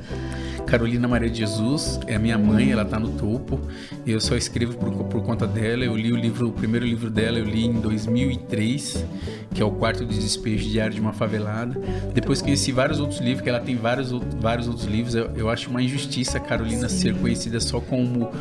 Carolina 0.66 1.06
Maria 1.06 1.30
de 1.30 1.38
Jesus 1.38 2.00
é 2.06 2.16
a 2.16 2.18
minha 2.18 2.38
mãe, 2.38 2.72
ela 2.72 2.82
está 2.82 2.98
no 2.98 3.10
topo. 3.10 3.60
Eu 4.06 4.20
só 4.20 4.34
escrevo 4.34 4.76
por, 4.76 4.90
por, 5.04 5.22
conta 5.22 5.46
dela. 5.46 5.84
Eu 5.84 5.96
li 5.96 6.10
o 6.12 6.16
livro, 6.16 6.48
o 6.48 6.52
primeiro 6.52 6.86
livro 6.86 7.10
dela, 7.10 7.38
eu 7.38 7.44
li 7.44 7.66
em 7.66 7.74
2003, 7.74 9.04
que 9.52 9.62
é 9.62 9.64
o 9.64 9.70
Quarto 9.70 10.04
de 10.04 10.18
Despejo 10.18 10.68
Diário 10.68 10.94
de 10.94 11.00
uma 11.00 11.12
Favelada. 11.12 11.78
Depois 12.12 12.40
conheci 12.40 12.72
vários 12.72 12.98
outros 12.98 13.20
livros, 13.20 13.42
que 13.42 13.48
ela 13.48 13.60
tem 13.60 13.76
vários, 13.76 14.10
vários 14.40 14.66
outros 14.66 14.86
livros. 14.86 15.14
Eu, 15.14 15.30
eu 15.36 15.50
acho 15.50 15.70
uma 15.70 15.82
injustiça 15.82 16.38
a 16.38 16.40
Carolina 16.40 16.88
Sim. 16.88 16.98
ser 16.98 17.14
conhecida 17.14 17.60
só 17.60 17.80
como 17.80 18.32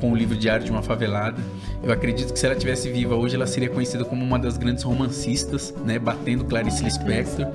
com 0.00 0.10
o 0.10 0.16
livro 0.16 0.36
Diário 0.36 0.64
de 0.64 0.70
uma 0.72 0.82
Favelada. 0.82 1.40
Eu 1.82 1.92
acredito 1.92 2.32
que 2.32 2.38
se 2.38 2.44
ela 2.44 2.56
tivesse 2.56 2.90
viva 2.90 3.14
hoje, 3.14 3.36
ela 3.36 3.46
seria 3.46 3.68
conhecida 3.68 4.04
como 4.04 4.24
uma 4.24 4.38
das 4.38 4.56
grandes 4.56 4.82
romancistas, 4.82 5.72
né, 5.84 5.98
batendo 5.98 6.44
Clarice 6.44 6.82
Lispector, 6.82 7.46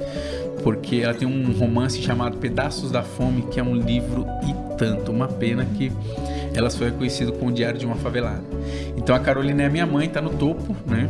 porque 0.63 0.97
ela 0.97 1.13
tem 1.13 1.27
um 1.27 1.51
romance 1.51 2.01
chamado 2.01 2.37
Pedaços 2.37 2.91
da 2.91 3.03
Fome, 3.03 3.43
que 3.43 3.59
é 3.59 3.63
um 3.63 3.75
livro 3.75 4.25
e 4.43 4.77
tanto. 4.77 5.11
Uma 5.11 5.27
pena 5.27 5.65
que 5.65 5.91
ela 6.53 6.69
só 6.69 6.85
é 6.85 6.91
conhecida 6.91 7.31
com 7.31 7.47
o 7.47 7.51
Diário 7.51 7.77
de 7.77 7.85
uma 7.85 7.95
Favelada. 7.95 8.43
Então 8.95 9.13
a 9.13 9.19
Carolina 9.19 9.63
é 9.63 9.69
minha 9.69 9.85
mãe, 9.85 10.07
tá 10.07 10.21
no 10.21 10.29
topo, 10.31 10.75
né? 10.85 11.09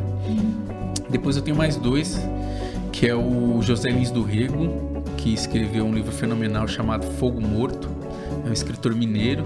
Depois 1.10 1.38
eu 1.38 1.42
tenho 1.42 1.56
mais 1.56 1.76
dois, 1.76 2.20
que 2.92 3.08
é 3.08 3.16
o 3.16 3.62
José 3.62 3.90
Lins 3.90 4.10
do 4.12 4.24
Rego, 4.24 5.04
que 5.16 5.34
escreveu 5.34 5.86
um 5.86 5.94
livro 5.94 6.12
fenomenal 6.12 6.68
chamado 6.68 7.06
Fogo 7.14 7.40
Morto. 7.40 7.88
É 8.46 8.50
um 8.50 8.54
escritor 8.54 8.94
mineiro 8.94 9.46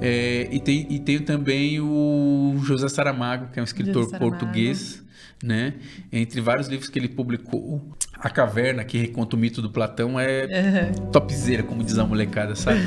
é, 0.00 0.48
e, 0.50 0.60
tem, 0.60 0.86
e 0.90 0.98
tenho 0.98 1.22
também 1.22 1.80
o 1.80 2.56
José 2.62 2.88
Saramago, 2.88 3.48
que 3.52 3.58
é 3.58 3.62
um 3.62 3.64
escritor 3.64 4.10
português, 4.18 5.02
né? 5.42 5.74
Entre 6.12 6.40
vários 6.40 6.68
livros 6.68 6.88
que 6.88 6.98
ele 6.98 7.08
publicou, 7.08 7.82
A 8.18 8.30
Caverna, 8.30 8.84
que 8.84 8.98
reconta 8.98 9.36
o 9.36 9.38
mito 9.38 9.60
do 9.60 9.70
Platão, 9.70 10.18
é 10.18 10.44
uhum. 10.44 11.08
topzera, 11.12 11.62
como 11.62 11.82
diz 11.82 11.98
a 11.98 12.06
molecada, 12.06 12.54
sabe? 12.54 12.80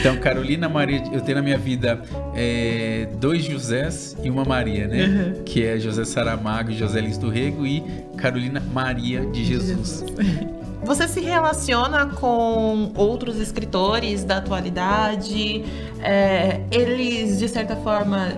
então, 0.00 0.16
Carolina 0.18 0.68
Maria, 0.68 1.02
eu 1.12 1.20
tenho 1.20 1.38
na 1.38 1.42
minha 1.42 1.58
vida 1.58 2.02
é, 2.34 3.08
dois 3.20 3.44
Josés 3.44 4.16
e 4.22 4.30
uma 4.30 4.44
Maria, 4.44 4.86
né? 4.86 5.06
Uhum. 5.06 5.44
Que 5.44 5.64
é 5.64 5.78
José 5.78 6.04
Saramago 6.04 6.70
e 6.70 6.74
José 6.74 7.00
Lins 7.00 7.18
do 7.18 7.28
Rego 7.28 7.66
e 7.66 7.82
Carolina 8.16 8.60
Maria 8.60 9.24
de 9.26 9.44
Jesus. 9.44 10.04
Jesus. 10.06 10.54
Você 10.84 11.08
se 11.08 11.20
relaciona 11.20 12.06
com 12.06 12.92
outros 12.94 13.40
escritores 13.40 14.22
da 14.22 14.36
atualidade? 14.36 15.64
É, 16.02 16.60
eles, 16.70 17.38
de 17.38 17.48
certa 17.48 17.74
forma, 17.74 18.28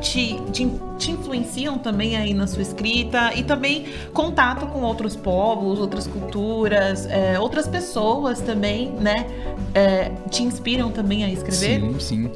te, 0.00 0.38
te, 0.50 0.70
te, 0.98 1.10
influenciam 1.12 1.78
também 1.78 2.16
aí 2.16 2.32
na 2.32 2.46
sua 2.46 2.62
escrita 2.62 3.34
e 3.34 3.42
também 3.42 3.86
contato 4.12 4.66
com 4.66 4.82
outros 4.82 5.16
povos, 5.16 5.78
outras 5.78 6.06
culturas, 6.06 7.06
é, 7.06 7.38
outras 7.38 7.66
pessoas 7.66 8.40
também, 8.40 8.90
né? 8.92 9.26
É, 9.74 10.10
te 10.30 10.42
inspiram 10.42 10.90
também 10.90 11.24
a 11.24 11.30
escrever? 11.30 11.80
Sim, 11.80 11.98
sim. 11.98 12.30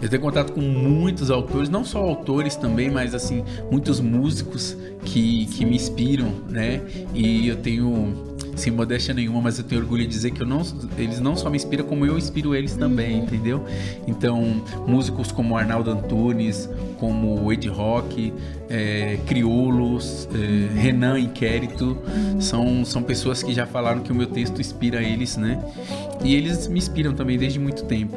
Eu 0.00 0.08
tenho 0.08 0.22
contato 0.22 0.52
com 0.52 0.60
muitos 0.60 1.30
autores, 1.30 1.68
não 1.68 1.84
só 1.84 1.98
autores 1.98 2.56
também, 2.56 2.90
mas 2.90 3.14
assim, 3.14 3.44
muitos 3.70 4.00
músicos 4.00 4.76
que, 5.04 5.46
que 5.46 5.64
me 5.64 5.76
inspiram, 5.76 6.32
né? 6.48 6.80
E 7.14 7.48
eu 7.48 7.56
tenho 7.56 8.33
sem 8.60 8.72
modéstia 8.72 9.14
nenhuma, 9.14 9.40
mas 9.40 9.58
eu 9.58 9.64
tenho 9.64 9.80
orgulho 9.80 10.02
de 10.02 10.08
dizer 10.08 10.30
que 10.30 10.42
eu 10.42 10.46
não, 10.46 10.62
eles 10.96 11.20
não 11.20 11.36
só 11.36 11.50
me 11.50 11.56
inspiram, 11.56 11.84
como 11.84 12.04
eu 12.06 12.16
inspiro 12.16 12.54
eles 12.54 12.74
também, 12.74 13.18
uhum. 13.18 13.24
entendeu? 13.24 13.64
Então, 14.06 14.62
músicos 14.86 15.32
como 15.32 15.56
Arnaldo 15.56 15.90
Antunes, 15.90 16.68
como 16.98 17.52
Ed 17.52 17.68
Rock, 17.68 18.32
é, 18.68 19.18
Crioulos, 19.26 20.28
é, 20.34 20.80
Renan 20.80 21.18
Inquérito, 21.18 21.96
são, 22.40 22.84
são 22.84 23.02
pessoas 23.02 23.42
que 23.42 23.52
já 23.52 23.66
falaram 23.66 24.00
que 24.00 24.12
o 24.12 24.14
meu 24.14 24.26
texto 24.26 24.60
inspira 24.60 25.02
eles, 25.02 25.36
né? 25.36 25.62
E 26.22 26.34
eles 26.34 26.68
me 26.68 26.78
inspiram 26.78 27.12
também 27.12 27.38
desde 27.38 27.58
muito 27.58 27.84
tempo 27.84 28.16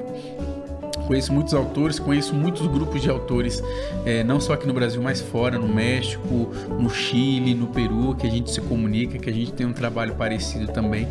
conheço 1.07 1.33
muitos 1.33 1.53
autores, 1.53 1.97
conheço 1.97 2.35
muitos 2.35 2.67
grupos 2.67 3.01
de 3.01 3.09
autores, 3.09 3.63
é, 4.05 4.23
não 4.23 4.39
só 4.39 4.53
aqui 4.53 4.67
no 4.67 4.73
Brasil, 4.73 5.01
mas 5.01 5.21
fora, 5.21 5.57
no 5.57 5.67
México, 5.67 6.51
no 6.79 6.89
Chile, 6.89 7.55
no 7.55 7.67
Peru, 7.67 8.13
que 8.15 8.27
a 8.27 8.29
gente 8.29 8.51
se 8.51 8.59
comunica, 8.61 9.17
que 9.17 9.29
a 9.29 9.33
gente 9.33 9.53
tem 9.53 9.65
um 9.65 9.73
trabalho 9.73 10.15
parecido 10.15 10.67
também. 10.67 11.07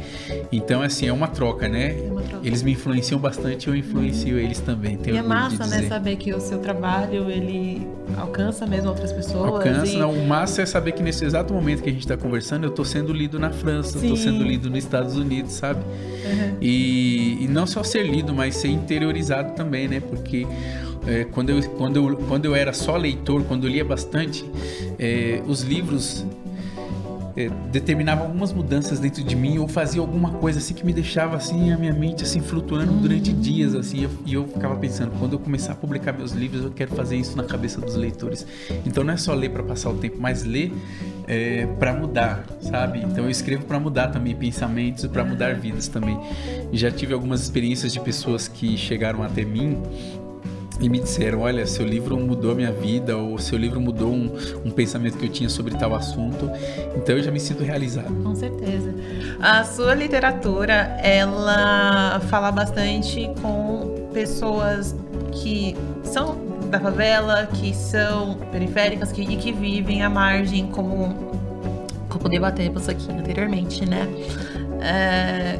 Então, 0.53 0.83
assim, 0.83 1.07
é 1.09 1.13
uma 1.13 1.29
troca, 1.29 1.69
né? 1.69 1.97
É 1.99 2.11
uma 2.11 2.23
troca. 2.23 2.47
Eles 2.47 2.63
me 2.63 2.73
influenciam 2.73 3.19
bastante, 3.19 3.69
eu 3.69 3.75
influencio 3.75 4.39
eles 4.39 4.61
também. 4.61 4.99
E 5.07 5.17
é 5.17 5.23
massa, 5.23 5.67
né, 5.67 5.89
saber 5.89 6.17
que 6.17 6.33
o 6.35 6.41
seu 6.41 6.59
trabalho, 6.59 7.31
ele 7.31 7.87
alcança 8.17 8.67
mesmo 8.67 8.89
outras 8.89 9.13
pessoas. 9.13 9.47
Alcança, 9.47 9.93
e... 9.93 9.99
não, 9.99 10.13
o 10.13 10.27
massa 10.27 10.63
é 10.63 10.67
saber 10.67 10.93
que 10.93 11.03
nesse 11.03 11.25
exato 11.25 11.53
momento 11.53 11.83
que 11.83 11.89
a 11.89 11.93
gente 11.93 12.03
está 12.03 12.17
conversando, 12.17 12.65
eu 12.65 12.71
estou 12.71 12.85
sendo 12.85 13.13
lido 13.13 13.39
na 13.39 13.51
França, 13.51 13.99
estou 13.99 14.17
sendo 14.17 14.45
lido 14.45 14.69
nos 14.69 14.79
Estados 14.79 15.17
Unidos, 15.17 15.53
sabe? 15.53 15.81
Uhum. 15.81 16.57
E, 16.61 17.45
e 17.45 17.49
não 17.49 17.67
só 17.67 17.83
ser 17.83 18.03
lido, 18.05 18.35
mas 18.35 18.57
ser 18.57 18.69
interiorizado 18.69 19.55
também, 19.55 19.89
né? 19.89 20.01
Porque 20.01 20.47
é, 21.07 21.25
quando, 21.25 21.51
eu, 21.51 21.63
quando, 21.71 21.97
eu, 21.97 22.17
quando 22.29 22.45
eu 22.45 22.55
era 22.55 22.73
só 22.73 22.97
leitor, 22.97 23.45
quando 23.45 23.67
eu 23.67 23.71
lia 23.71 23.85
bastante, 23.85 24.45
é, 24.99 25.43
os 25.47 25.63
livros 25.63 26.25
é, 27.37 27.51
determinavam 27.71 28.27
algumas 28.27 28.53
mudanças 28.53 28.99
dentro 28.99 29.23
de 29.23 29.37
mim 29.37 29.59
ou 29.59 29.69
fazia 29.69 30.01
alguma 30.01 30.33
coisa 30.33 30.59
assim 30.59 30.73
que 30.73 30.85
me 30.85 30.93
deixava 30.93 31.37
assim 31.37 31.71
a 31.71 31.77
minha 31.77 31.93
mente 31.93 32.23
assim 32.23 32.41
flutuando 32.41 32.93
durante 32.95 33.33
dias 33.33 33.75
assim 33.75 34.09
e 34.25 34.35
eu 34.35 34.47
ficava 34.49 34.75
pensando 34.77 35.13
quando 35.19 35.35
eu 35.35 35.39
começar 35.39 35.73
a 35.73 35.75
publicar 35.75 36.13
meus 36.13 36.33
livros 36.33 36.65
eu 36.65 36.71
quero 36.71 36.95
fazer 36.95 37.17
isso 37.17 37.37
na 37.37 37.45
cabeça 37.45 37.81
dos 37.81 37.95
leitores. 37.95 38.47
Então 38.85 39.05
não 39.05 39.13
é 39.13 39.17
só 39.17 39.35
ler 39.35 39.51
para 39.51 39.63
passar 39.63 39.91
o 39.91 39.95
tempo 39.99 40.17
mas 40.19 40.45
ler 40.45 40.73
é, 41.29 41.67
para 41.79 41.93
mudar 41.93 42.45
sabe? 42.61 43.01
Então 43.01 43.25
eu 43.25 43.31
escrevo 43.31 43.65
para 43.65 43.79
mudar 43.79 44.09
também 44.09 44.35
pensamentos 44.35 45.07
para 45.07 45.25
mudar 45.25 45.55
vidas 45.55 45.89
também. 45.89 46.19
Já 46.73 46.91
tive 46.91 47.13
algumas 47.13 47.43
experiências 47.43 47.93
de 47.93 48.01
pessoas 48.01 48.49
que 48.49 48.77
chegaram 48.77 49.23
até 49.23 49.45
mim 49.45 49.83
e 50.81 50.89
me 50.89 51.01
disseram: 51.01 51.41
Olha, 51.41 51.67
seu 51.67 51.87
livro 51.87 52.17
mudou 52.19 52.53
a 52.53 52.55
minha 52.55 52.73
vida, 52.73 53.17
ou 53.17 53.39
seu 53.39 53.59
livro 53.59 53.81
mudou 53.81 54.13
um, 54.13 54.31
um, 54.65 54.71
pensamento 54.71 55.17
que 55.19 55.27
eu 55.27 55.29
tinha 55.29 55.49
sobre 55.49 55.75
tal 55.75 55.95
assunto. 55.95 56.51
Então 56.97 57.17
eu 57.17 57.23
já 57.23 57.31
me 57.31 57.41
sinto 57.41 57.63
realizado. 57.63 58.13
Com 58.23 58.35
certeza. 58.35 58.95
A 59.41 59.65
sua 59.65 59.95
literatura, 59.95 60.99
ela 61.03 62.21
fala 62.29 62.51
bastante 62.51 63.31
com 63.41 64.09
pessoas 64.13 64.95
que 65.33 65.77
são 66.05 66.37
da 66.71 66.81
favela, 66.81 67.47
que 67.47 67.75
são 67.75 68.35
periféricas 68.51 69.13
que, 69.13 69.23
e 69.23 69.37
que 69.37 69.53
vivem 69.53 70.03
à 70.03 70.11
margem, 70.11 70.67
como, 70.67 71.15
como 72.09 72.29
debatemos 72.29 72.89
aqui 72.89 73.11
anteriormente, 73.11 73.87
né? 73.87 74.09
É, 74.81 75.59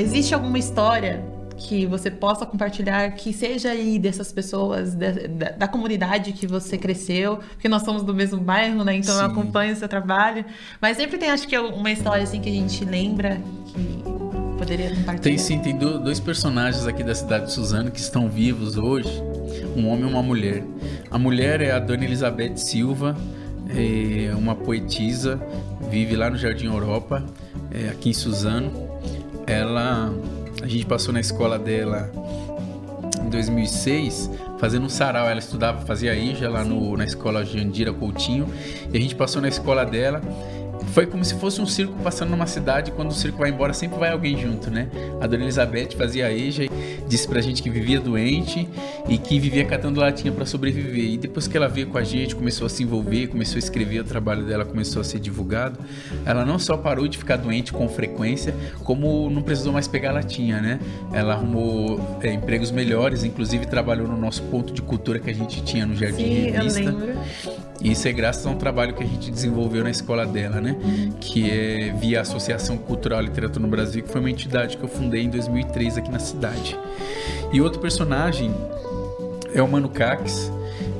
existe 0.00 0.34
alguma 0.34 0.58
história 0.58 1.22
que 1.60 1.84
você 1.84 2.10
possa 2.10 2.46
compartilhar, 2.46 3.10
que 3.12 3.34
seja 3.34 3.70
aí 3.70 3.98
dessas 3.98 4.32
pessoas, 4.32 4.94
da, 4.94 5.10
da, 5.10 5.50
da 5.50 5.68
comunidade 5.68 6.32
que 6.32 6.46
você 6.46 6.78
cresceu, 6.78 7.36
porque 7.36 7.68
nós 7.68 7.82
somos 7.82 8.02
do 8.02 8.14
mesmo 8.14 8.40
bairro, 8.40 8.82
né? 8.82 8.96
Então 8.96 9.14
Sim. 9.14 9.20
eu 9.20 9.26
acompanho 9.26 9.74
o 9.74 9.76
seu 9.76 9.86
trabalho. 9.86 10.44
Mas 10.80 10.96
sempre 10.96 11.18
tem, 11.18 11.30
acho 11.30 11.46
que, 11.46 11.56
uma 11.58 11.90
história 11.90 12.22
assim 12.22 12.40
que 12.40 12.48
a 12.48 12.52
gente 12.52 12.82
lembra 12.84 13.38
que 13.66 14.02
poderia 14.56 14.88
compartilhar. 14.88 15.20
Tem 15.20 15.36
sim, 15.36 15.58
tem 15.58 15.76
dois 15.76 16.18
personagens 16.18 16.86
aqui 16.86 17.04
da 17.04 17.14
cidade 17.14 17.46
de 17.46 17.52
Suzano 17.52 17.90
que 17.90 18.00
estão 18.00 18.28
vivos 18.28 18.78
hoje, 18.78 19.22
um 19.76 19.86
homem 19.88 20.08
e 20.08 20.10
uma 20.10 20.22
mulher. 20.22 20.64
A 21.10 21.18
mulher 21.18 21.60
é 21.60 21.72
a 21.72 21.78
Dona 21.78 22.04
Elizabeth 22.04 22.56
Silva, 22.56 23.14
é 23.68 24.34
uma 24.34 24.54
poetisa, 24.54 25.38
vive 25.90 26.16
lá 26.16 26.30
no 26.30 26.38
Jardim 26.38 26.66
Europa, 26.66 27.22
é, 27.70 27.90
aqui 27.90 28.08
em 28.08 28.14
Suzano. 28.14 28.72
Ela 29.46 30.12
a 30.62 30.66
gente 30.66 30.86
passou 30.86 31.12
na 31.12 31.20
escola 31.20 31.58
dela 31.58 32.10
em 33.24 33.28
2006 33.28 34.30
fazendo 34.58 34.86
um 34.86 34.88
sarau. 34.88 35.28
Ela 35.28 35.38
estudava, 35.38 35.84
fazia 35.86 36.14
IJA 36.14 36.48
lá 36.48 36.64
no, 36.64 36.96
na 36.96 37.04
escola 37.04 37.44
Jandira 37.44 37.92
Coutinho. 37.92 38.46
E 38.92 38.96
a 38.96 39.00
gente 39.00 39.14
passou 39.14 39.40
na 39.40 39.48
escola 39.48 39.84
dela 39.84 40.20
foi 40.88 41.06
como 41.06 41.24
se 41.24 41.34
fosse 41.34 41.60
um 41.60 41.66
circo 41.66 41.94
passando 42.02 42.30
numa 42.30 42.46
cidade. 42.46 42.90
Quando 42.90 43.10
o 43.10 43.14
circo 43.14 43.38
vai 43.38 43.50
embora, 43.50 43.72
sempre 43.72 43.98
vai 43.98 44.10
alguém 44.10 44.36
junto, 44.38 44.70
né? 44.70 44.88
A 45.20 45.26
dona 45.26 45.44
Elizabeth 45.44 45.90
fazia 45.96 46.32
EJA 46.32 46.64
e 46.64 46.70
disse 47.08 47.26
pra 47.28 47.40
gente 47.40 47.62
que 47.62 47.70
vivia 47.70 48.00
doente 48.00 48.68
e 49.08 49.18
que 49.18 49.38
vivia 49.38 49.64
catando 49.64 50.00
latinha 50.00 50.32
para 50.32 50.44
sobreviver. 50.44 51.04
E 51.04 51.18
depois 51.18 51.46
que 51.46 51.56
ela 51.56 51.68
veio 51.68 51.86
com 51.88 51.98
a 51.98 52.02
gente, 52.02 52.34
começou 52.34 52.66
a 52.66 52.70
se 52.70 52.82
envolver, 52.82 53.28
começou 53.28 53.56
a 53.56 53.58
escrever, 53.58 54.00
o 54.00 54.04
trabalho 54.04 54.44
dela 54.44 54.64
começou 54.64 55.00
a 55.00 55.04
ser 55.04 55.18
divulgado. 55.18 55.78
Ela 56.24 56.44
não 56.44 56.58
só 56.58 56.76
parou 56.76 57.06
de 57.06 57.18
ficar 57.18 57.36
doente 57.36 57.72
com 57.72 57.88
frequência, 57.88 58.54
como 58.84 59.30
não 59.30 59.42
precisou 59.42 59.72
mais 59.72 59.86
pegar 59.86 60.12
latinha, 60.12 60.60
né? 60.60 60.80
Ela 61.12 61.34
arrumou 61.34 62.18
é, 62.22 62.32
empregos 62.32 62.70
melhores, 62.70 63.24
inclusive 63.24 63.66
trabalhou 63.66 64.08
no 64.08 64.16
nosso 64.16 64.42
ponto 64.44 64.72
de 64.72 64.82
cultura 64.82 65.18
que 65.18 65.30
a 65.30 65.34
gente 65.34 65.62
tinha 65.62 65.86
no 65.86 65.96
Jardim 65.96 66.24
Sim, 66.24 66.50
Revista. 66.50 66.80
Eu 66.80 66.98
lembro. 66.98 67.20
E 67.82 67.92
isso 67.92 68.06
é 68.06 68.12
graças 68.12 68.46
a 68.46 68.50
um 68.50 68.56
trabalho 68.56 68.94
que 68.94 69.02
a 69.02 69.06
gente 69.06 69.30
desenvolveu 69.30 69.82
na 69.82 69.90
escola 69.90 70.26
dela, 70.26 70.60
né? 70.60 70.69
Que 71.20 71.50
é 71.50 71.92
via 71.92 72.20
Associação 72.20 72.76
Cultural 72.76 73.22
e 73.22 73.26
Literatura 73.26 73.62
no 73.62 73.68
Brasil, 73.68 74.02
que 74.02 74.08
foi 74.08 74.20
uma 74.20 74.30
entidade 74.30 74.76
que 74.76 74.82
eu 74.82 74.88
fundei 74.88 75.22
em 75.22 75.30
2003 75.30 75.98
aqui 75.98 76.10
na 76.10 76.18
cidade. 76.18 76.78
E 77.52 77.60
outro 77.60 77.80
personagem 77.80 78.54
é 79.54 79.62
o 79.62 79.68
Mano 79.68 79.88
Cax. 79.88 80.52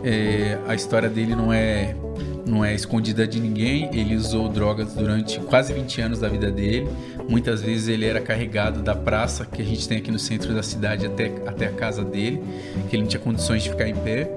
É, 0.02 0.58
a 0.66 0.74
história 0.74 1.08
dele 1.08 1.34
não 1.34 1.52
é 1.52 1.94
não 2.50 2.64
é 2.64 2.74
escondida 2.74 3.26
de 3.26 3.40
ninguém. 3.40 3.88
Ele 3.92 4.16
usou 4.16 4.48
drogas 4.48 4.92
durante 4.94 5.38
quase 5.40 5.72
20 5.72 6.00
anos 6.00 6.18
da 6.18 6.28
vida 6.28 6.50
dele. 6.50 6.88
Muitas 7.28 7.62
vezes 7.62 7.88
ele 7.88 8.04
era 8.04 8.20
carregado 8.20 8.82
da 8.82 8.94
praça 8.94 9.46
que 9.46 9.62
a 9.62 9.64
gente 9.64 9.88
tem 9.88 9.98
aqui 9.98 10.10
no 10.10 10.18
centro 10.18 10.52
da 10.52 10.62
cidade 10.62 11.06
até, 11.06 11.26
até 11.46 11.66
a 11.66 11.72
casa 11.72 12.04
dele, 12.04 12.42
que 12.88 12.96
ele 12.96 13.02
não 13.02 13.08
tinha 13.08 13.20
condições 13.20 13.62
de 13.62 13.70
ficar 13.70 13.88
em 13.88 13.94
pé. 13.94 14.28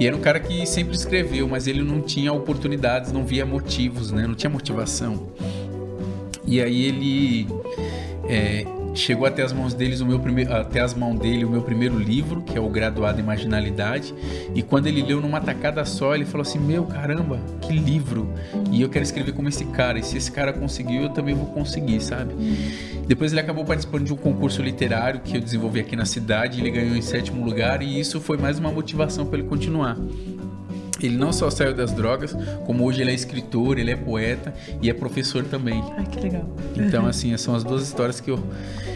E 0.00 0.06
era 0.06 0.16
um 0.16 0.20
cara 0.20 0.40
que 0.40 0.66
sempre 0.66 0.96
escreveu, 0.96 1.46
mas 1.46 1.66
ele 1.66 1.82
não 1.82 2.00
tinha 2.00 2.32
oportunidades, 2.32 3.12
não 3.12 3.24
via 3.24 3.44
motivos, 3.44 4.10
né? 4.10 4.26
não 4.26 4.34
tinha 4.34 4.50
motivação. 4.50 5.28
E 6.46 6.60
aí 6.60 6.84
ele 6.86 7.46
é, 8.28 8.64
chegou 8.94 9.26
até 9.26 9.42
as 9.42 9.52
mãos 9.52 9.74
deles 9.74 10.00
o 10.00 10.06
meu 10.06 10.18
primeiro, 10.18 10.52
até 10.52 10.80
as 10.80 10.94
mãos 10.94 11.18
dele 11.18 11.44
o 11.44 11.50
meu 11.50 11.62
primeiro 11.62 11.98
livro, 11.98 12.42
que 12.42 12.56
é 12.56 12.60
o 12.60 12.68
Graduado 12.68 13.20
em 13.20 13.24
Marginalidade, 13.24 14.14
e 14.54 14.62
quando 14.62 14.86
ele 14.86 15.02
leu 15.02 15.20
numa 15.20 15.40
tacada 15.40 15.84
só, 15.84 16.14
ele 16.14 16.24
falou 16.24 16.42
assim: 16.42 16.58
"Meu, 16.58 16.84
caramba, 16.84 17.40
que 17.60 17.72
livro! 17.72 18.32
E 18.70 18.82
eu 18.82 18.88
quero 18.88 19.02
escrever 19.02 19.32
como 19.32 19.48
esse 19.48 19.64
cara, 19.66 19.98
e 19.98 20.02
se 20.02 20.16
esse 20.16 20.30
cara 20.30 20.52
conseguiu, 20.52 21.02
eu 21.02 21.10
também 21.10 21.34
vou 21.34 21.46
conseguir", 21.46 22.00
sabe? 22.00 22.34
Depois 23.06 23.32
ele 23.32 23.40
acabou 23.40 23.64
participando 23.64 24.04
de 24.04 24.12
um 24.12 24.16
concurso 24.16 24.62
literário 24.62 25.20
que 25.20 25.36
eu 25.36 25.40
desenvolvi 25.40 25.80
aqui 25.80 25.96
na 25.96 26.04
cidade, 26.04 26.60
ele 26.60 26.70
ganhou 26.70 26.96
em 26.96 27.02
sétimo 27.02 27.44
lugar 27.44 27.82
e 27.82 27.98
isso 27.98 28.20
foi 28.20 28.36
mais 28.36 28.58
uma 28.58 28.70
motivação 28.70 29.26
para 29.26 29.38
ele 29.38 29.48
continuar. 29.48 29.96
Ele 31.06 31.16
não 31.16 31.32
só 31.32 31.50
saiu 31.50 31.74
das 31.74 31.92
drogas, 31.92 32.36
como 32.66 32.84
hoje 32.84 33.00
ele 33.00 33.10
é 33.10 33.14
escritor, 33.14 33.78
ele 33.78 33.90
é 33.90 33.96
poeta 33.96 34.52
e 34.80 34.88
é 34.88 34.94
professor 34.94 35.44
também. 35.44 35.82
Ai, 35.96 36.06
que 36.06 36.20
legal. 36.20 36.44
Então, 36.76 37.06
assim, 37.06 37.36
são 37.36 37.54
as 37.54 37.64
duas 37.64 37.82
histórias 37.82 38.20
que 38.20 38.30
eu, 38.30 38.38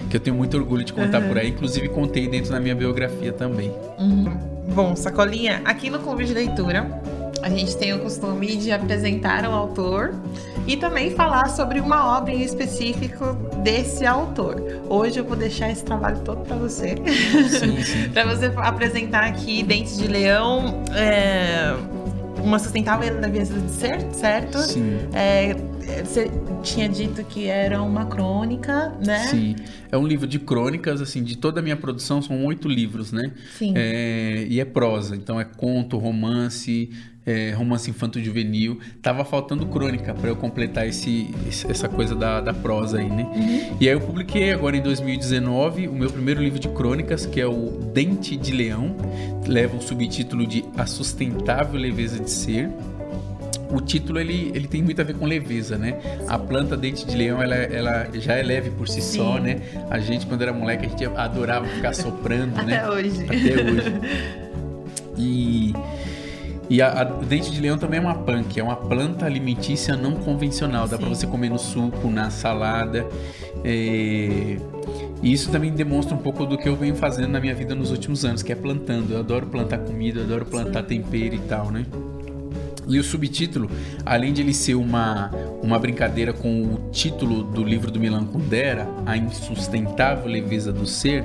que 0.08 0.16
eu 0.16 0.20
tenho 0.20 0.36
muito 0.36 0.56
orgulho 0.56 0.84
de 0.84 0.92
contar 0.92 1.20
uhum. 1.22 1.28
por 1.28 1.38
aí. 1.38 1.48
Inclusive, 1.48 1.88
contei 1.88 2.28
dentro 2.28 2.50
da 2.50 2.60
minha 2.60 2.74
biografia 2.74 3.32
também. 3.32 3.72
Uhum. 3.98 4.56
Bom, 4.74 4.96
Sacolinha, 4.96 5.62
aqui 5.64 5.90
no 5.90 5.98
Clube 6.00 6.24
de 6.24 6.34
Leitura, 6.34 7.00
a 7.42 7.48
gente 7.48 7.76
tem 7.76 7.94
o 7.94 8.00
costume 8.00 8.56
de 8.56 8.72
apresentar 8.72 9.48
o 9.48 9.52
autor 9.52 10.14
e 10.66 10.76
também 10.76 11.10
falar 11.10 11.48
sobre 11.48 11.80
uma 11.80 12.18
obra 12.18 12.34
em 12.34 12.42
específico 12.42 13.34
desse 13.62 14.04
autor. 14.04 14.60
Hoje 14.88 15.20
eu 15.20 15.24
vou 15.24 15.36
deixar 15.36 15.70
esse 15.70 15.84
trabalho 15.84 16.18
todo 16.20 16.40
para 16.42 16.56
você, 16.56 16.96
para 18.12 18.24
você 18.24 18.50
apresentar 18.56 19.24
aqui 19.24 19.62
Dentes 19.62 19.96
de 19.96 20.08
Leão. 20.08 20.82
É 20.94 21.95
uma 22.46 22.58
sustentável 22.58 23.18
leveza 23.20 23.58
de 23.58 23.70
ser, 23.72 24.00
certo? 24.12 24.58
Sim. 24.58 24.98
É, 25.12 25.54
você 26.04 26.30
tinha 26.62 26.88
dito 26.88 27.22
que 27.24 27.46
era 27.46 27.82
uma 27.82 28.06
crônica, 28.06 28.94
né? 29.04 29.26
Sim. 29.28 29.56
É 29.90 29.96
um 29.96 30.06
livro 30.06 30.26
de 30.26 30.38
crônicas, 30.38 31.00
assim, 31.00 31.22
de 31.22 31.36
toda 31.36 31.60
a 31.60 31.62
minha 31.62 31.76
produção 31.76 32.20
são 32.20 32.44
oito 32.44 32.68
livros, 32.68 33.12
né? 33.12 33.32
Sim. 33.56 33.72
É, 33.76 34.46
e 34.48 34.60
é 34.60 34.64
prosa, 34.64 35.14
então 35.14 35.40
é 35.40 35.44
conto, 35.44 35.96
romance, 35.96 36.90
é, 37.24 37.50
romance 37.52 37.90
infanto-juvenil. 37.90 38.78
Tava 39.02 39.24
faltando 39.24 39.66
crônica 39.66 40.14
para 40.14 40.30
eu 40.30 40.36
completar 40.36 40.86
esse, 40.86 41.34
essa 41.68 41.88
coisa 41.88 42.14
da, 42.14 42.40
da 42.40 42.54
prosa 42.54 42.98
aí, 42.98 43.08
né? 43.08 43.24
Uhum. 43.24 43.76
E 43.80 43.88
aí 43.88 43.94
eu 43.94 44.00
publiquei 44.00 44.52
agora 44.52 44.76
em 44.76 44.82
2019 44.82 45.88
o 45.88 45.92
meu 45.92 46.10
primeiro 46.10 46.42
livro 46.42 46.58
de 46.58 46.68
crônicas, 46.68 47.26
que 47.26 47.40
é 47.40 47.46
o 47.46 47.70
Dente 47.92 48.36
de 48.36 48.52
Leão. 48.52 48.96
Leva 49.46 49.76
o 49.76 49.82
subtítulo 49.82 50.46
de 50.46 50.64
A 50.76 50.86
Sustentável 50.86 51.78
Leveza 51.78 52.18
de 52.18 52.30
Ser 52.30 52.70
o 53.70 53.80
título 53.80 54.18
ele, 54.18 54.50
ele 54.54 54.68
tem 54.68 54.82
muito 54.82 55.00
a 55.00 55.04
ver 55.04 55.14
com 55.14 55.26
leveza, 55.26 55.76
né? 55.76 55.98
A 56.28 56.38
planta 56.38 56.76
dente 56.76 57.06
de 57.06 57.16
leão 57.16 57.42
ela, 57.42 57.54
ela 57.54 58.08
já 58.14 58.34
é 58.34 58.42
leve 58.42 58.70
por 58.70 58.88
si 58.88 59.00
Sim. 59.00 59.18
só, 59.18 59.38
né? 59.38 59.60
A 59.90 59.98
gente 59.98 60.26
quando 60.26 60.42
era 60.42 60.52
moleque 60.52 60.86
a 60.86 60.88
gente 60.88 61.04
adorava 61.04 61.66
ficar 61.66 61.94
soprando, 61.94 62.54
né? 62.64 62.78
Até 62.78 62.90
hoje. 62.90 63.24
Até 63.24 63.62
hoje. 63.62 64.46
E 65.18 65.72
e 66.68 66.82
a, 66.82 67.00
a, 67.00 67.04
dente 67.04 67.50
de 67.50 67.60
leão 67.60 67.78
também 67.78 67.98
é 67.98 68.02
uma 68.02 68.14
punk, 68.14 68.58
é 68.58 68.62
uma 68.62 68.76
planta 68.76 69.24
alimentícia 69.24 69.96
não 69.96 70.16
convencional. 70.16 70.88
Dá 70.88 70.98
para 70.98 71.08
você 71.08 71.26
comer 71.26 71.48
no 71.48 71.58
suco, 71.58 72.10
na 72.10 72.28
salada. 72.28 73.06
É... 73.64 74.56
E 75.22 75.32
isso 75.32 75.50
também 75.50 75.72
demonstra 75.72 76.14
um 76.14 76.18
pouco 76.18 76.44
do 76.44 76.58
que 76.58 76.68
eu 76.68 76.76
venho 76.76 76.94
fazendo 76.94 77.28
na 77.28 77.40
minha 77.40 77.54
vida 77.54 77.74
nos 77.74 77.90
últimos 77.90 78.24
anos, 78.24 78.42
que 78.42 78.52
é 78.52 78.56
plantando. 78.56 79.12
Eu 79.12 79.20
adoro 79.20 79.46
plantar 79.46 79.78
comida, 79.78 80.20
eu 80.20 80.24
adoro 80.24 80.44
plantar 80.44 80.82
Sim. 80.82 81.02
tempero 81.02 81.36
e 81.36 81.40
tal, 81.40 81.70
né? 81.70 81.86
E 82.88 82.98
o 82.98 83.04
subtítulo, 83.04 83.68
além 84.04 84.32
de 84.32 84.42
ele 84.42 84.54
ser 84.54 84.74
uma, 84.74 85.30
uma 85.62 85.78
brincadeira 85.78 86.32
com 86.32 86.62
o 86.62 86.90
título 86.92 87.42
do 87.42 87.64
livro 87.64 87.90
do 87.90 87.98
Milan 87.98 88.24
Kundera, 88.24 88.88
A 89.04 89.16
Insustentável 89.16 90.30
Leveza 90.30 90.72
do 90.72 90.86
Ser, 90.86 91.24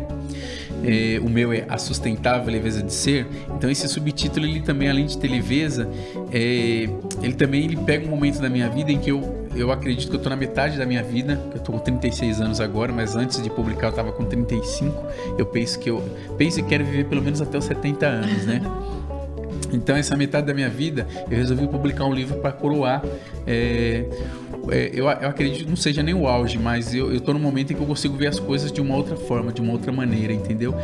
é, 0.84 1.20
o 1.20 1.30
meu 1.30 1.54
é 1.54 1.66
A 1.70 1.78
Sustentável 1.78 2.52
Leveza 2.52 2.82
de 2.82 2.94
Ser. 2.94 3.28
Então 3.56 3.70
esse 3.70 3.88
subtítulo 3.88 4.46
ele 4.46 4.62
também, 4.62 4.90
além 4.90 5.06
de 5.06 5.18
ter 5.18 5.28
leveza, 5.28 5.88
é, 6.32 6.90
ele 7.22 7.34
também 7.34 7.66
ele 7.66 7.78
pega 7.78 8.08
um 8.08 8.10
momento 8.10 8.42
da 8.42 8.50
minha 8.50 8.70
vida 8.70 8.92
em 8.92 8.98
que 8.98 9.12
eu, 9.12 9.48
eu 9.56 9.72
acredito 9.72 10.10
que 10.10 10.16
eu 10.16 10.18
estou 10.18 10.30
na 10.32 10.36
metade 10.36 10.78
da 10.78 10.86
minha 10.86 11.04
vida, 11.04 11.40
eu 11.52 11.58
estou 11.58 11.76
com 11.76 11.80
36 11.80 12.42
anos 12.42 12.60
agora, 12.60 12.92
mas 12.92 13.16
antes 13.16 13.42
de 13.42 13.50
publicar 13.50 13.88
eu 13.88 13.92
estava 13.92 14.12
com 14.12 14.26
35. 14.26 14.96
Eu 15.38 15.46
penso 15.46 15.78
que 15.78 15.90
eu 15.90 16.04
penso 16.38 16.62
que 16.64 16.70
quero 16.70 16.84
viver 16.84 17.06
pelo 17.06 17.22
menos 17.22 17.42
até 17.42 17.58
os 17.58 17.66
70 17.66 18.06
anos, 18.08 18.46
né? 18.46 18.62
Então, 19.72 19.96
essa 19.96 20.16
metade 20.16 20.48
da 20.48 20.54
minha 20.54 20.70
vida, 20.70 21.08
eu 21.30 21.38
resolvi 21.38 21.68
publicar 21.68 22.06
um 22.06 22.14
livro 22.14 22.38
para 22.38 22.52
coroar 22.52 23.02
é, 23.48 24.06
é, 24.70 24.92
eu, 24.94 25.06
eu 25.06 25.30
acredito 25.30 25.64
que 25.64 25.70
não 25.70 25.76
seja 25.76 26.04
nem 26.04 26.14
o 26.14 26.28
auge, 26.28 26.58
mas 26.58 26.94
eu, 26.94 27.14
estou 27.14 27.34
no 27.34 27.40
momento 27.40 27.72
em 27.72 27.76
que 27.76 27.82
eu 27.82 27.88
consigo 27.88 28.16
ver 28.16 28.28
as 28.28 28.40
coisas 28.40 28.72
de 28.72 28.82
uma 28.82 28.96
outra 28.96 29.16
forma, 29.16 29.52
de 29.52 29.62
uma 29.62 29.72
outra 29.72 29.92
maneira, 29.92 30.34
entendeu? 30.34 30.76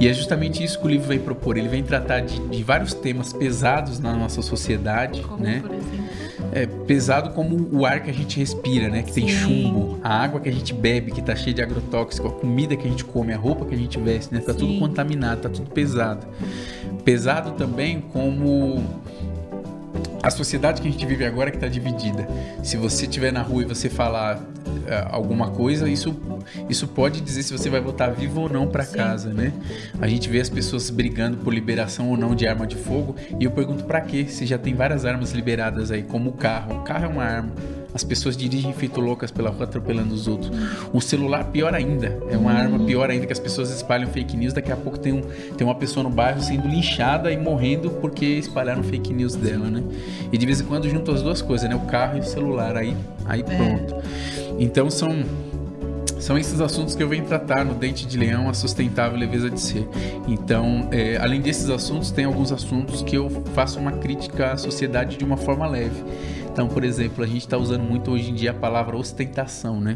E 0.00 0.08
é 0.08 0.12
justamente 0.12 0.62
isso 0.62 0.78
que 0.78 0.86
o 0.86 0.88
livro 0.88 1.08
vem 1.08 1.18
propor. 1.18 1.56
Ele 1.56 1.68
vem 1.68 1.82
tratar 1.82 2.20
de, 2.20 2.38
de 2.48 2.62
vários 2.62 2.94
temas 2.94 3.32
pesados 3.32 3.98
na 3.98 4.14
nossa 4.14 4.40
sociedade, 4.40 5.20
como, 5.22 5.42
né? 5.42 5.60
Por 5.60 5.74
exemplo? 5.74 6.08
É, 6.52 6.66
pesado 6.66 7.30
como 7.30 7.68
o 7.72 7.84
ar 7.84 8.02
que 8.02 8.10
a 8.10 8.14
gente 8.14 8.38
respira, 8.38 8.88
né? 8.88 9.02
Que 9.02 9.12
Sim. 9.12 9.20
tem 9.22 9.28
chumbo, 9.28 9.98
a 10.02 10.22
água 10.22 10.40
que 10.40 10.48
a 10.48 10.52
gente 10.52 10.72
bebe, 10.72 11.10
que 11.10 11.20
tá 11.20 11.36
cheia 11.36 11.52
de 11.52 11.60
agrotóxico, 11.60 12.28
a 12.28 12.30
comida 12.30 12.74
que 12.76 12.86
a 12.86 12.90
gente 12.90 13.04
come, 13.04 13.32
a 13.32 13.36
roupa 13.36 13.66
que 13.66 13.74
a 13.74 13.78
gente 13.78 13.98
veste, 13.98 14.32
né? 14.32 14.40
Tá 14.40 14.52
Sim. 14.52 14.60
tudo 14.60 14.78
contaminado, 14.78 15.42
tá 15.42 15.48
tudo 15.48 15.70
pesado. 15.70 16.26
Pesado 17.08 17.52
também 17.52 18.02
como 18.12 18.84
a 20.22 20.30
sociedade 20.30 20.82
que 20.82 20.88
a 20.88 20.90
gente 20.90 21.06
vive 21.06 21.24
agora 21.24 21.50
que 21.50 21.56
está 21.56 21.66
dividida. 21.66 22.28
Se 22.62 22.76
você 22.76 23.06
estiver 23.06 23.32
na 23.32 23.40
rua 23.40 23.62
e 23.62 23.64
você 23.64 23.88
falar 23.88 24.36
uh, 24.36 24.42
alguma 25.08 25.50
coisa, 25.50 25.88
isso, 25.88 26.14
isso 26.68 26.86
pode 26.86 27.22
dizer 27.22 27.44
se 27.44 27.56
você 27.56 27.70
vai 27.70 27.80
voltar 27.80 28.08
vivo 28.08 28.42
ou 28.42 28.50
não 28.50 28.68
para 28.68 28.84
casa, 28.84 29.32
né? 29.32 29.54
A 29.98 30.06
gente 30.06 30.28
vê 30.28 30.38
as 30.38 30.50
pessoas 30.50 30.90
brigando 30.90 31.38
por 31.38 31.54
liberação 31.54 32.10
ou 32.10 32.16
não 32.18 32.34
de 32.34 32.46
arma 32.46 32.66
de 32.66 32.76
fogo 32.76 33.16
e 33.40 33.44
eu 33.44 33.52
pergunto 33.52 33.84
para 33.84 34.02
quê? 34.02 34.26
Se 34.26 34.44
já 34.44 34.58
tem 34.58 34.74
várias 34.74 35.06
armas 35.06 35.32
liberadas 35.32 35.90
aí, 35.90 36.02
como 36.02 36.28
o 36.28 36.34
carro. 36.34 36.80
O 36.80 36.82
carro 36.82 37.06
é 37.06 37.08
uma 37.08 37.24
arma. 37.24 37.52
As 37.94 38.04
pessoas 38.04 38.36
dirigem 38.36 38.72
feito 38.72 39.00
loucas 39.00 39.30
pela 39.30 39.50
rua 39.50 39.64
atropelando 39.64 40.14
os 40.14 40.28
outros. 40.28 40.50
O 40.92 41.00
celular, 41.00 41.44
pior 41.44 41.74
ainda. 41.74 42.18
É 42.30 42.36
uma 42.36 42.52
arma 42.52 42.78
pior 42.84 43.10
ainda 43.10 43.26
que 43.26 43.32
as 43.32 43.38
pessoas 43.38 43.70
espalham 43.70 44.08
fake 44.08 44.36
news. 44.36 44.52
Daqui 44.52 44.70
a 44.70 44.76
pouco 44.76 44.98
tem, 44.98 45.12
um, 45.12 45.22
tem 45.56 45.66
uma 45.66 45.74
pessoa 45.74 46.04
no 46.04 46.10
bairro 46.10 46.40
sendo 46.40 46.68
linchada 46.68 47.32
e 47.32 47.36
morrendo 47.36 47.90
porque 47.90 48.26
espalharam 48.26 48.82
fake 48.82 49.12
news 49.12 49.34
dela, 49.34 49.70
né? 49.70 49.82
E 50.30 50.36
de 50.36 50.44
vez 50.44 50.60
em 50.60 50.64
quando 50.64 50.88
juntam 50.88 51.14
as 51.14 51.22
duas 51.22 51.40
coisas, 51.40 51.68
né? 51.68 51.74
O 51.74 51.80
carro 51.80 52.18
e 52.18 52.20
o 52.20 52.24
celular. 52.24 52.76
Aí, 52.76 52.94
aí 53.24 53.40
é. 53.40 53.42
pronto. 53.42 53.94
É. 53.94 54.54
Então 54.58 54.90
são 54.90 55.24
são 56.20 56.36
esses 56.36 56.60
assuntos 56.60 56.96
que 56.96 57.02
eu 57.02 57.08
venho 57.08 57.24
tratar 57.24 57.64
no 57.64 57.74
Dente 57.74 58.04
de 58.06 58.18
Leão, 58.18 58.48
a 58.48 58.54
sustentável 58.54 59.16
leveza 59.16 59.48
de 59.48 59.60
ser. 59.60 59.88
Então, 60.26 60.88
é, 60.90 61.16
além 61.16 61.40
desses 61.40 61.70
assuntos, 61.70 62.10
tem 62.10 62.24
alguns 62.24 62.50
assuntos 62.50 63.02
que 63.02 63.16
eu 63.16 63.30
faço 63.54 63.78
uma 63.78 63.92
crítica 63.92 64.52
à 64.52 64.56
sociedade 64.56 65.16
de 65.16 65.24
uma 65.24 65.36
forma 65.36 65.66
leve. 65.68 66.02
Então, 66.58 66.66
por 66.66 66.82
exemplo, 66.82 67.22
a 67.22 67.26
gente 67.26 67.42
está 67.42 67.56
usando 67.56 67.84
muito 67.84 68.10
hoje 68.10 68.32
em 68.32 68.34
dia 68.34 68.50
a 68.50 68.54
palavra 68.54 68.96
ostentação, 68.96 69.80
né? 69.80 69.94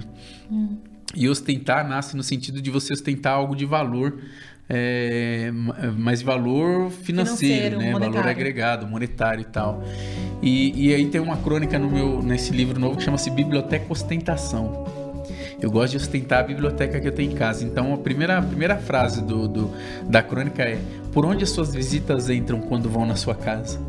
Hum. 0.48 0.76
E 1.12 1.28
ostentar 1.28 1.88
nasce 1.88 2.16
no 2.16 2.22
sentido 2.22 2.62
de 2.62 2.70
você 2.70 2.92
ostentar 2.92 3.32
algo 3.32 3.56
de 3.56 3.66
valor, 3.66 4.20
é, 4.68 5.50
mas 5.98 6.22
valor 6.22 6.88
financeiro, 6.92 7.78
financeiro 7.78 7.78
né? 7.78 7.90
Valor 7.90 8.28
agregado, 8.28 8.86
monetário 8.86 9.40
e 9.40 9.44
tal. 9.44 9.82
E, 10.40 10.86
e 10.86 10.94
aí 10.94 11.06
tem 11.06 11.20
uma 11.20 11.36
crônica 11.36 11.76
no 11.80 11.90
meu, 11.90 12.22
nesse 12.22 12.52
livro 12.52 12.78
novo 12.78 12.96
que 12.96 13.02
chama-se 13.02 13.28
Biblioteca 13.30 13.86
Ostentação. 13.88 14.86
Eu 15.60 15.68
gosto 15.68 15.90
de 15.90 15.96
ostentar 15.96 16.38
a 16.38 16.42
biblioteca 16.44 17.00
que 17.00 17.08
eu 17.08 17.12
tenho 17.12 17.32
em 17.32 17.34
casa. 17.34 17.64
Então, 17.64 17.92
a 17.92 17.98
primeira, 17.98 18.38
a 18.38 18.42
primeira 18.42 18.76
frase 18.76 19.20
do, 19.20 19.48
do, 19.48 19.70
da 20.08 20.22
crônica 20.22 20.62
é: 20.62 20.80
Por 21.12 21.26
onde 21.26 21.42
as 21.42 21.50
suas 21.50 21.74
visitas 21.74 22.30
entram 22.30 22.60
quando 22.60 22.88
vão 22.88 23.04
na 23.04 23.16
sua 23.16 23.34
casa? 23.34 23.80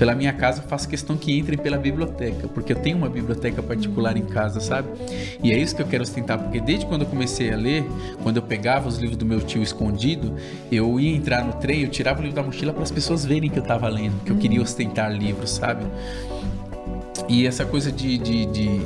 Pela 0.00 0.14
minha 0.14 0.32
casa, 0.32 0.62
eu 0.62 0.66
faço 0.66 0.88
questão 0.88 1.14
que 1.14 1.38
entrem 1.38 1.58
pela 1.58 1.76
biblioteca, 1.76 2.48
porque 2.48 2.72
eu 2.72 2.76
tenho 2.76 2.96
uma 2.96 3.10
biblioteca 3.10 3.62
particular 3.62 4.16
em 4.16 4.24
casa, 4.24 4.58
sabe? 4.58 4.88
E 5.42 5.52
é 5.52 5.58
isso 5.58 5.76
que 5.76 5.82
eu 5.82 5.86
quero 5.86 6.02
ostentar, 6.02 6.38
porque 6.38 6.58
desde 6.58 6.86
quando 6.86 7.02
eu 7.02 7.06
comecei 7.06 7.52
a 7.52 7.56
ler, 7.56 7.84
quando 8.22 8.38
eu 8.38 8.42
pegava 8.42 8.88
os 8.88 8.96
livros 8.96 9.18
do 9.18 9.26
meu 9.26 9.42
tio 9.42 9.62
escondido, 9.62 10.34
eu 10.72 10.98
ia 10.98 11.14
entrar 11.14 11.44
no 11.44 11.52
trem, 11.52 11.82
eu 11.82 11.90
tirava 11.90 12.20
o 12.20 12.22
livro 12.22 12.34
da 12.34 12.42
mochila 12.42 12.72
para 12.72 12.82
as 12.82 12.90
pessoas 12.90 13.26
verem 13.26 13.50
que 13.50 13.58
eu 13.58 13.62
estava 13.62 13.86
lendo, 13.90 14.24
que 14.24 14.32
eu 14.32 14.38
queria 14.38 14.62
ostentar 14.62 15.12
livros, 15.12 15.50
sabe? 15.50 15.84
E 17.28 17.46
essa 17.46 17.64
coisa 17.64 17.92
de, 17.92 18.18
de, 18.18 18.46
de, 18.46 18.80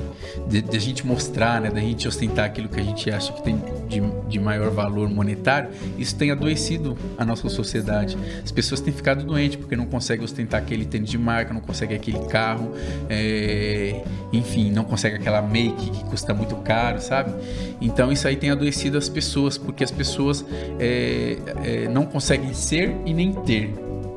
de, 0.49 0.63
de 0.63 0.77
a 0.77 0.81
gente 0.81 1.07
mostrar, 1.07 1.61
né, 1.61 1.71
da 1.71 1.81
gente 1.81 2.07
ostentar 2.07 2.47
aquilo 2.47 2.69
que 2.69 2.81
a 2.81 2.83
gente 2.83 3.11
acha 3.11 3.33
que 3.33 3.43
tem 3.43 3.57
de, 3.89 4.03
de 4.29 4.39
maior 4.39 4.71
valor 4.71 5.09
monetário, 5.09 5.71
isso 5.99 6.17
tem 6.17 6.31
adoecido 6.31 6.97
a 7.17 7.25
nossa 7.25 7.49
sociedade. 7.49 8.19
As 8.43 8.51
pessoas 8.51 8.81
têm 8.81 8.93
ficado 8.93 9.25
doentes 9.25 9.57
porque 9.57 9.77
não 9.77 9.87
conseguem 9.87 10.25
ostentar 10.25 10.61
aquele 10.61 10.85
tênis 10.85 11.09
de 11.09 11.19
marca, 11.19 11.55
não 11.55 11.61
conseguem 11.61 11.97
aquele 11.97 12.19
carro, 12.27 12.73
é, 13.09 14.03
enfim, 14.33 14.71
não 14.71 14.85
conseguem 14.85 15.19
aquela 15.19 15.41
make 15.41 15.91
que 15.91 16.05
custa 16.05 16.35
muito 16.35 16.57
caro, 16.57 17.01
sabe? 17.01 17.33
Então 17.81 18.11
isso 18.11 18.27
aí 18.27 18.37
tem 18.37 18.51
adoecido 18.51 18.99
as 18.99 19.09
pessoas, 19.09 19.57
porque 19.57 19.85
as 19.85 19.91
pessoas 19.91 20.45
é, 20.79 21.39
é, 21.63 21.89
não 21.89 22.05
conseguem 22.05 22.53
ser 22.53 22.95
e 23.05 23.15
nem 23.15 23.33
ter. 23.33 23.73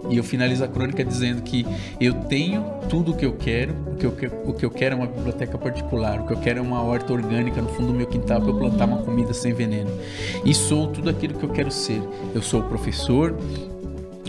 E 0.10 0.18
eu 0.18 0.24
finalizo 0.24 0.64
a 0.64 0.68
crônica 0.68 1.04
dizendo 1.04 1.42
que 1.42 1.66
eu 2.00 2.14
tenho 2.14 2.64
tudo 2.90 3.12
o 3.12 3.16
que 3.16 3.26
eu 3.26 3.34
quero, 3.34 3.74
porque 3.74 4.08
o 4.28 4.54
que 4.54 4.66
eu 4.66 4.72
quero 4.72 4.96
é 4.96 4.98
uma 4.98 5.08
biblioteca 5.08 5.58
particular, 5.58 6.22
o 6.22 6.28
que 6.28 6.34
eu 6.34 6.40
quero 6.40 6.60
é 6.60 6.62
uma 6.62 6.82
horta 6.82 7.14
orgânica 7.14 7.62
no 7.62 7.70
fundo 7.70 7.88
do 7.88 7.94
meu 7.94 8.08
quintal 8.08 8.42
para 8.42 8.50
eu 8.50 8.58
plantar 8.58 8.86
uma 8.86 9.02
comida 9.04 9.34
sem 9.34 9.54
veneno. 9.54 9.90
E 10.46 10.54
sou 10.54 10.88
tudo 10.88 11.10
aquilo 11.10 11.34
que 11.34 11.44
eu 11.44 11.50
quero 11.50 11.72
ser. 11.72 12.02
Eu 12.34 12.42
sou 12.42 12.62
professor, 12.64 13.36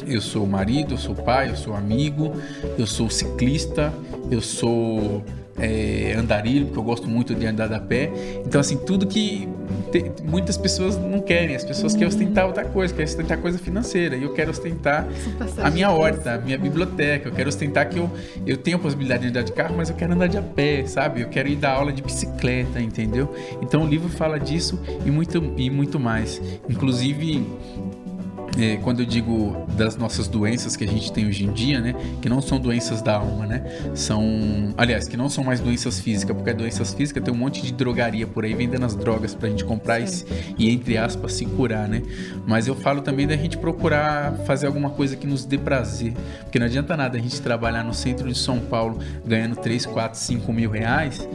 eu 0.07 0.21
sou 0.21 0.47
marido, 0.47 0.95
eu 0.95 0.99
sou 0.99 1.15
pai, 1.15 1.51
eu 1.51 1.57
sou 1.57 1.75
amigo, 1.75 2.33
eu 2.79 2.87
sou 2.87 3.11
ciclista, 3.11 3.93
eu 4.31 4.41
sou 4.41 5.23
é, 5.59 6.15
andarilho, 6.17 6.67
porque 6.67 6.79
eu 6.79 6.83
gosto 6.83 7.09
muito 7.09 7.35
de 7.35 7.47
andar 7.47 7.73
a 7.73 7.81
pé. 7.81 8.11
Então, 8.45 8.61
assim, 8.61 8.77
tudo 8.77 9.07
que 9.07 9.49
te, 9.91 10.13
muitas 10.25 10.57
pessoas 10.57 10.97
não 10.97 11.21
querem. 11.21 11.57
As 11.57 11.65
pessoas 11.65 11.93
querem 11.93 12.09
ostentar 12.09 12.47
outra 12.47 12.65
coisa, 12.65 12.93
querem 12.93 13.09
ostentar 13.09 13.39
coisa 13.39 13.59
financeira. 13.59 14.17
E 14.17 14.23
eu 14.23 14.33
quero 14.33 14.51
ostentar 14.51 15.07
a 15.63 15.71
minha 15.71 15.91
horta, 15.91 16.35
a 16.35 16.39
minha 16.39 16.59
biblioteca. 16.59 17.29
Eu 17.29 17.33
quero 17.33 17.49
ostentar 17.49 17.89
que 17.89 17.99
eu, 17.99 18.11
eu 18.47 18.57
tenho 18.57 18.77
a 18.77 18.81
possibilidade 18.81 19.23
de 19.23 19.29
andar 19.29 19.43
de 19.43 19.53
carro, 19.53 19.75
mas 19.77 19.91
eu 19.91 19.97
quero 19.97 20.13
andar 20.13 20.27
de 20.27 20.39
a 20.39 20.43
pé, 20.43 20.87
sabe? 20.87 21.23
Eu 21.23 21.29
quero 21.29 21.49
ir 21.49 21.57
dar 21.57 21.73
aula 21.73 21.93
de 21.93 22.03
bicicleta, 22.03 22.81
entendeu? 22.81 23.35
Então, 23.63 23.85
o 23.85 23.87
livro 23.87 24.09
fala 24.09 24.39
disso 24.39 24.81
e 25.05 25.11
muito, 25.11 25.55
e 25.57 25.71
muito 25.71 25.99
mais. 25.99 26.41
Inclusive, 26.69 27.47
é, 28.57 28.77
quando 28.77 29.01
eu 29.01 29.07
digo 29.07 29.67
das 29.77 29.97
nossas 29.97 30.29
doenças 30.29 30.77
que 30.77 30.85
a 30.85 30.87
gente 30.87 31.13
tem 31.13 31.27
hoje 31.27 31.45
em 31.45 31.53
dia, 31.53 31.81
né, 31.81 31.95
que 32.23 32.29
não 32.29 32.41
são 32.41 32.59
doenças 32.59 33.03
da 33.03 33.17
alma, 33.17 33.47
né, 33.47 33.91
são, 33.95 34.75
aliás, 34.77 35.07
que 35.07 35.17
não 35.17 35.29
são 35.29 35.45
mais 35.45 35.61
doenças 35.61 36.01
físicas, 36.01 36.37
porque 36.37 36.53
doenças 36.53 36.95
físicas 36.95 37.23
tem 37.23 37.33
um 37.33 37.37
monte 37.37 37.63
de 37.63 37.73
drogaria 37.73 38.27
por 38.27 38.45
aí 38.45 38.55
vendendo 38.55 38.87
as 38.87 38.95
drogas 38.95 39.35
pra 39.35 39.49
gente 39.49 39.65
comprar 39.65 40.01
e, 40.01 40.07
e, 40.59 40.71
entre 40.71 40.97
aspas, 40.97 41.35
se 41.35 41.45
curar, 41.45 41.89
né, 41.89 42.03
mas 42.47 42.67
eu 42.67 42.75
falo 42.75 43.03
também 43.03 43.27
da 43.27 43.37
gente 43.37 43.59
procurar 43.59 44.33
fazer 44.47 44.67
alguma 44.67 44.91
coisa 44.91 45.17
que 45.17 45.27
nos 45.27 45.45
dê 45.45 45.59
prazer, 45.59 46.15
porque 46.43 46.59
não 46.59 46.67
adianta 46.67 46.97
nada 46.97 47.19
a 47.19 47.21
gente 47.21 47.41
trabalhar 47.41 47.85
no 47.85 47.93
centro 47.93 48.29
de 48.29 48.39
São 48.39 48.59
Paulo 48.59 48.99
ganhando 49.27 49.57
3, 49.57 49.87
4, 49.87 50.19
5 50.19 50.53
mil 50.53 50.71
reais 50.71 51.27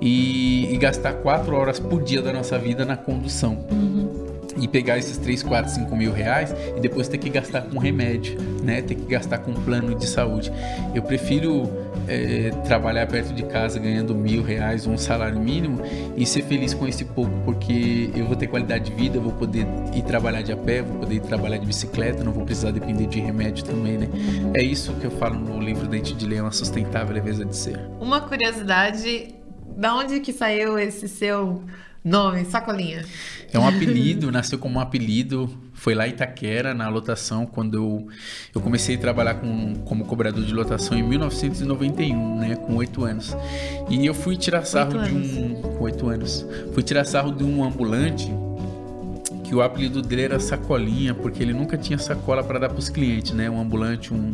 e, 0.00 0.72
e 0.72 0.76
gastar 0.76 1.14
4 1.14 1.54
horas 1.54 1.78
por 1.78 2.02
dia 2.02 2.22
da 2.22 2.32
nossa 2.32 2.58
vida 2.58 2.84
na 2.84 2.96
condução. 2.96 3.66
Uhum 3.70 4.39
e 4.56 4.66
pegar 4.66 4.98
esses 4.98 5.16
3, 5.18 5.42
4, 5.42 5.72
5 5.72 5.96
mil 5.96 6.12
reais 6.12 6.54
e 6.76 6.80
depois 6.80 7.08
ter 7.08 7.18
que 7.18 7.28
gastar 7.28 7.62
com 7.62 7.78
remédio, 7.78 8.40
né? 8.62 8.82
Ter 8.82 8.94
que 8.94 9.06
gastar 9.06 9.38
com 9.38 9.52
plano 9.52 9.94
de 9.94 10.08
saúde. 10.08 10.52
Eu 10.94 11.02
prefiro 11.02 11.70
é, 12.08 12.50
trabalhar 12.64 13.06
perto 13.06 13.32
de 13.32 13.44
casa 13.44 13.78
ganhando 13.78 14.14
mil 14.14 14.42
reais, 14.42 14.86
um 14.86 14.96
salário 14.96 15.38
mínimo 15.40 15.80
e 16.16 16.26
ser 16.26 16.42
feliz 16.42 16.74
com 16.74 16.86
esse 16.86 17.04
pouco, 17.04 17.32
porque 17.44 18.10
eu 18.14 18.26
vou 18.26 18.36
ter 18.36 18.46
qualidade 18.46 18.90
de 18.90 18.96
vida, 18.96 19.20
vou 19.20 19.32
poder 19.32 19.66
ir 19.94 20.02
trabalhar 20.02 20.42
de 20.42 20.52
a 20.52 20.56
pé, 20.56 20.82
vou 20.82 20.98
poder 20.98 21.16
ir 21.16 21.20
trabalhar 21.20 21.58
de 21.58 21.66
bicicleta, 21.66 22.24
não 22.24 22.32
vou 22.32 22.44
precisar 22.44 22.70
depender 22.70 23.06
de 23.06 23.20
remédio 23.20 23.64
também, 23.64 23.98
né? 23.98 24.08
É 24.54 24.62
isso 24.62 24.92
que 24.94 25.04
eu 25.04 25.10
falo 25.10 25.38
no 25.38 25.60
livro 25.60 25.86
Dente 25.86 26.14
de 26.14 26.26
Leão, 26.26 26.46
a 26.46 26.52
sustentável 26.52 27.14
leveza 27.14 27.44
de 27.44 27.56
ser. 27.56 27.78
Uma 28.00 28.20
curiosidade, 28.20 29.34
da 29.76 29.94
onde 29.94 30.20
que 30.20 30.32
saiu 30.32 30.78
esse 30.78 31.08
seu 31.08 31.62
Nome, 32.04 32.44
Sacolinha. 32.46 33.04
É 33.52 33.58
um 33.58 33.66
apelido, 33.66 34.30
nasceu 34.32 34.58
como 34.58 34.78
um 34.78 34.80
apelido. 34.80 35.50
Foi 35.74 35.94
lá 35.94 36.06
em 36.06 36.10
Itaquera, 36.10 36.74
na 36.74 36.88
lotação, 36.88 37.46
quando 37.46 37.76
eu, 37.76 38.08
eu 38.54 38.60
comecei 38.60 38.96
a 38.96 38.98
trabalhar 38.98 39.34
com, 39.34 39.74
como 39.84 40.04
cobrador 40.04 40.44
de 40.44 40.52
lotação 40.52 40.96
em 40.96 41.02
1991, 41.02 42.38
né? 42.38 42.56
Com 42.56 42.76
oito 42.76 43.04
anos. 43.04 43.34
E 43.88 44.04
eu 44.04 44.14
fui 44.14 44.36
tirar 44.36 44.64
sarro 44.64 45.02
de 45.02 45.12
um. 45.12 45.54
Com 45.54 45.84
oito 45.84 46.08
anos. 46.08 46.46
Fui 46.72 46.82
tirar 46.82 47.04
sarro 47.04 47.32
de 47.32 47.44
um 47.44 47.64
ambulante 47.64 48.30
que 49.50 49.54
o 49.56 49.62
apelido 49.62 50.00
dele 50.00 50.22
era 50.22 50.38
Sacolinha, 50.38 51.12
porque 51.12 51.42
ele 51.42 51.52
nunca 51.52 51.76
tinha 51.76 51.98
sacola 51.98 52.40
para 52.40 52.56
dar 52.60 52.68
para 52.68 52.78
os 52.78 52.88
clientes, 52.88 53.32
né? 53.32 53.50
Um 53.50 53.60
ambulante, 53.60 54.14
um, 54.14 54.32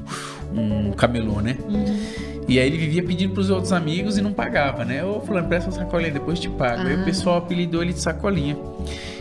um 0.52 0.92
camelô, 0.92 1.40
né? 1.40 1.56
Uhum. 1.66 2.44
E 2.46 2.58
aí 2.58 2.66
ele 2.66 2.76
vivia 2.76 3.02
pedindo 3.02 3.32
pros 3.32 3.48
outros 3.48 3.72
amigos 3.72 4.18
e 4.18 4.20
não 4.20 4.34
pagava, 4.34 4.84
né? 4.84 5.02
Ô, 5.02 5.22
fulano, 5.22 5.48
presta 5.48 5.70
uma 5.70 5.78
sacolinha, 5.78 6.10
depois 6.10 6.38
te 6.38 6.50
pago. 6.50 6.82
Ah. 6.82 6.88
Aí 6.88 6.96
o 6.96 7.00
ah. 7.00 7.04
pessoal 7.04 7.38
apelidou 7.38 7.82
ele 7.82 7.94
de 7.94 8.00
sacolinha. 8.00 8.58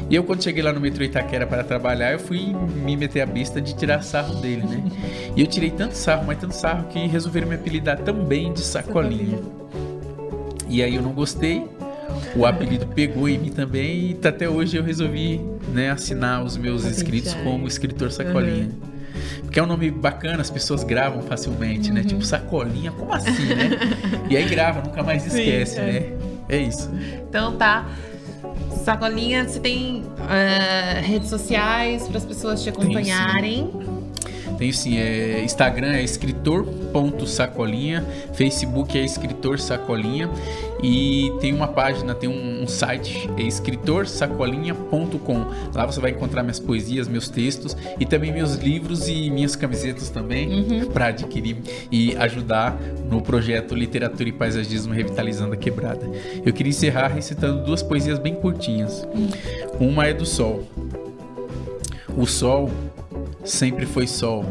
E 0.10 0.14
eu, 0.14 0.26
quando 0.26 0.44
cheguei 0.44 0.62
lá 0.62 0.74
no 0.74 0.82
metrô 0.82 1.02
Itaquera 1.02 1.48
para 1.48 1.64
trabalhar, 1.64 2.12
eu 2.12 2.20
fui 2.20 2.54
me 2.84 2.98
meter 2.98 3.22
a 3.22 3.26
besta 3.26 3.62
de 3.62 3.74
tirar 3.74 4.02
sarro 4.04 4.36
dele, 4.42 4.64
né? 4.64 4.84
E 5.34 5.40
eu 5.40 5.48
tirei 5.48 5.72
tanto 5.72 5.94
sarro, 5.94 6.26
mas 6.28 6.38
tanto 6.38 6.56
sarro, 6.56 6.90
que 6.90 7.08
resolveram 7.08 7.48
me 7.48 7.56
apelidar 7.56 8.00
também 8.00 8.52
de 8.52 8.60
sacolinha. 8.60 9.40
E 10.68 10.84
aí 10.84 10.96
eu 10.96 11.02
não 11.02 11.14
gostei. 11.14 11.66
O 12.36 12.46
apelido 12.46 12.86
pegou 12.88 13.30
em 13.30 13.38
mim 13.38 13.50
também 13.50 14.18
e 14.22 14.28
até 14.28 14.50
hoje 14.50 14.76
eu 14.76 14.84
resolvi 14.84 15.55
né, 15.74 15.92
assinar 15.92 16.44
os 16.44 16.58
meus 16.58 16.84
escritos 16.86 17.34
como 17.36 17.68
escritor 17.68 18.12
sacolinha. 18.12 18.66
Uhum. 18.66 18.96
Porque 19.42 19.60
é 19.60 19.64
um 19.64 19.68
nome 19.68 19.92
bacana, 19.92 20.42
as 20.42 20.50
pessoas 20.50 20.84
gravam 20.84 21.22
facilmente, 21.22 21.92
né? 21.92 22.02
uhum. 22.02 22.04
né? 22.04 22.10
Tipo, 22.10 22.26
sacolinha, 22.26 22.92
como 22.92 23.14
assim, 23.14 23.46
né? 23.46 23.70
e 24.30 24.36
aí 24.36 24.44
grava, 24.46 24.82
nunca 24.82 25.02
mais 25.04 25.26
esquece, 25.26 25.76
Sim, 25.76 25.82
é. 25.82 25.86
né? 25.86 26.04
É 26.50 26.58
isso. 26.58 26.92
Então 27.28 27.56
tá. 27.56 27.88
Sacolinha, 28.84 29.48
você 29.48 29.60
tem 29.60 30.02
uh, 30.02 31.02
redes 31.02 31.30
sociais 31.30 32.08
para 32.08 32.18
as 32.18 32.26
pessoas 32.26 32.62
te 32.62 32.70
acompanharem? 32.70 33.72
Tenho 34.58 34.74
sim, 34.74 34.98
é, 34.98 35.42
Instagram 35.44 35.94
é 35.94 36.04
escritor.sacolinha, 36.04 38.06
Facebook 38.34 38.98
é 38.98 39.04
escritor 39.04 39.60
sacolinha 39.60 40.30
e 40.88 41.34
tem 41.42 41.52
uma 41.52 41.68
página, 41.68 42.14
tem 42.14 42.30
um, 42.30 42.62
um 42.62 42.68
site, 42.68 43.28
é 43.36 43.42
escritorsacolinha.com. 43.42 45.46
Lá 45.74 45.84
você 45.84 46.00
vai 46.00 46.12
encontrar 46.12 46.44
minhas 46.44 46.60
poesias, 46.60 47.08
meus 47.08 47.28
textos 47.28 47.76
e 48.00 48.06
também 48.06 48.32
meus 48.32 48.58
livros 48.58 49.08
e 49.08 49.32
minhas 49.32 49.56
camisetas 49.56 50.12
também 50.12 50.54
uhum. 50.54 50.86
para 50.92 51.08
adquirir 51.08 51.58
e 51.92 52.16
ajudar 52.18 52.80
no 53.10 53.20
projeto 53.20 53.74
Literatura 53.74 54.30
e 54.30 54.32
Paisagismo 54.32 54.94
Revitalizando 54.94 55.56
a 55.56 55.58
Quebrada. 55.58 56.08
Eu 56.46 56.54
queria 56.54 56.70
encerrar 56.70 57.08
recitando 57.08 57.66
duas 57.66 57.82
poesias 57.82 58.20
bem 58.20 58.36
curtinhas. 58.36 59.08
Uhum. 59.80 59.90
Uma 59.90 60.06
é 60.06 60.14
do 60.14 60.26
Sol. 60.26 60.68
O 62.16 62.28
sol 62.28 62.70
sempre 63.44 63.88
foi 63.88 64.06
sol. 64.06 64.46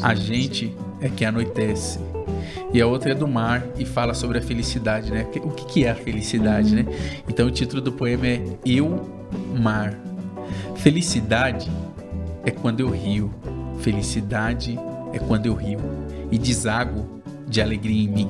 A 0.00 0.14
gente 0.14 0.72
é 1.00 1.08
que 1.08 1.24
anoitece. 1.24 1.98
E 2.74 2.82
a 2.82 2.86
outra 2.88 3.12
é 3.12 3.14
do 3.14 3.28
mar 3.28 3.64
e 3.78 3.84
fala 3.84 4.14
sobre 4.14 4.38
a 4.38 4.42
felicidade, 4.42 5.12
né? 5.12 5.24
O 5.44 5.50
que 5.52 5.84
é 5.84 5.90
a 5.92 5.94
felicidade, 5.94 6.74
né? 6.74 6.84
Então 7.28 7.46
o 7.46 7.50
título 7.50 7.80
do 7.80 7.92
poema 7.92 8.26
é 8.26 8.42
Eu, 8.66 9.08
Mar. 9.56 9.94
Felicidade 10.74 11.70
é 12.44 12.50
quando 12.50 12.80
eu 12.80 12.90
rio. 12.90 13.32
Felicidade 13.78 14.76
é 15.12 15.20
quando 15.20 15.46
eu 15.46 15.54
rio. 15.54 15.78
E 16.32 16.36
desago 16.36 17.22
de 17.46 17.62
alegria 17.62 18.02
em 18.02 18.08
mim. 18.08 18.28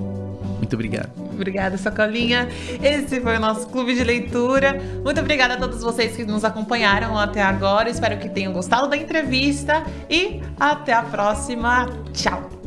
Muito 0.58 0.74
obrigado. 0.74 1.10
Obrigada, 1.32 1.78
Socolinha. 1.78 2.46
Esse 2.82 3.22
foi 3.22 3.38
o 3.38 3.40
nosso 3.40 3.66
clube 3.68 3.94
de 3.94 4.04
leitura. 4.04 4.78
Muito 5.02 5.20
obrigada 5.20 5.54
a 5.54 5.56
todos 5.56 5.80
vocês 5.80 6.14
que 6.14 6.24
nos 6.24 6.44
acompanharam 6.44 7.18
até 7.18 7.40
agora. 7.40 7.88
Espero 7.88 8.18
que 8.18 8.28
tenham 8.28 8.52
gostado 8.52 8.88
da 8.88 8.96
entrevista 8.96 9.82
e 10.10 10.42
até 10.60 10.92
a 10.92 11.02
próxima. 11.02 11.88
Tchau! 12.12 12.63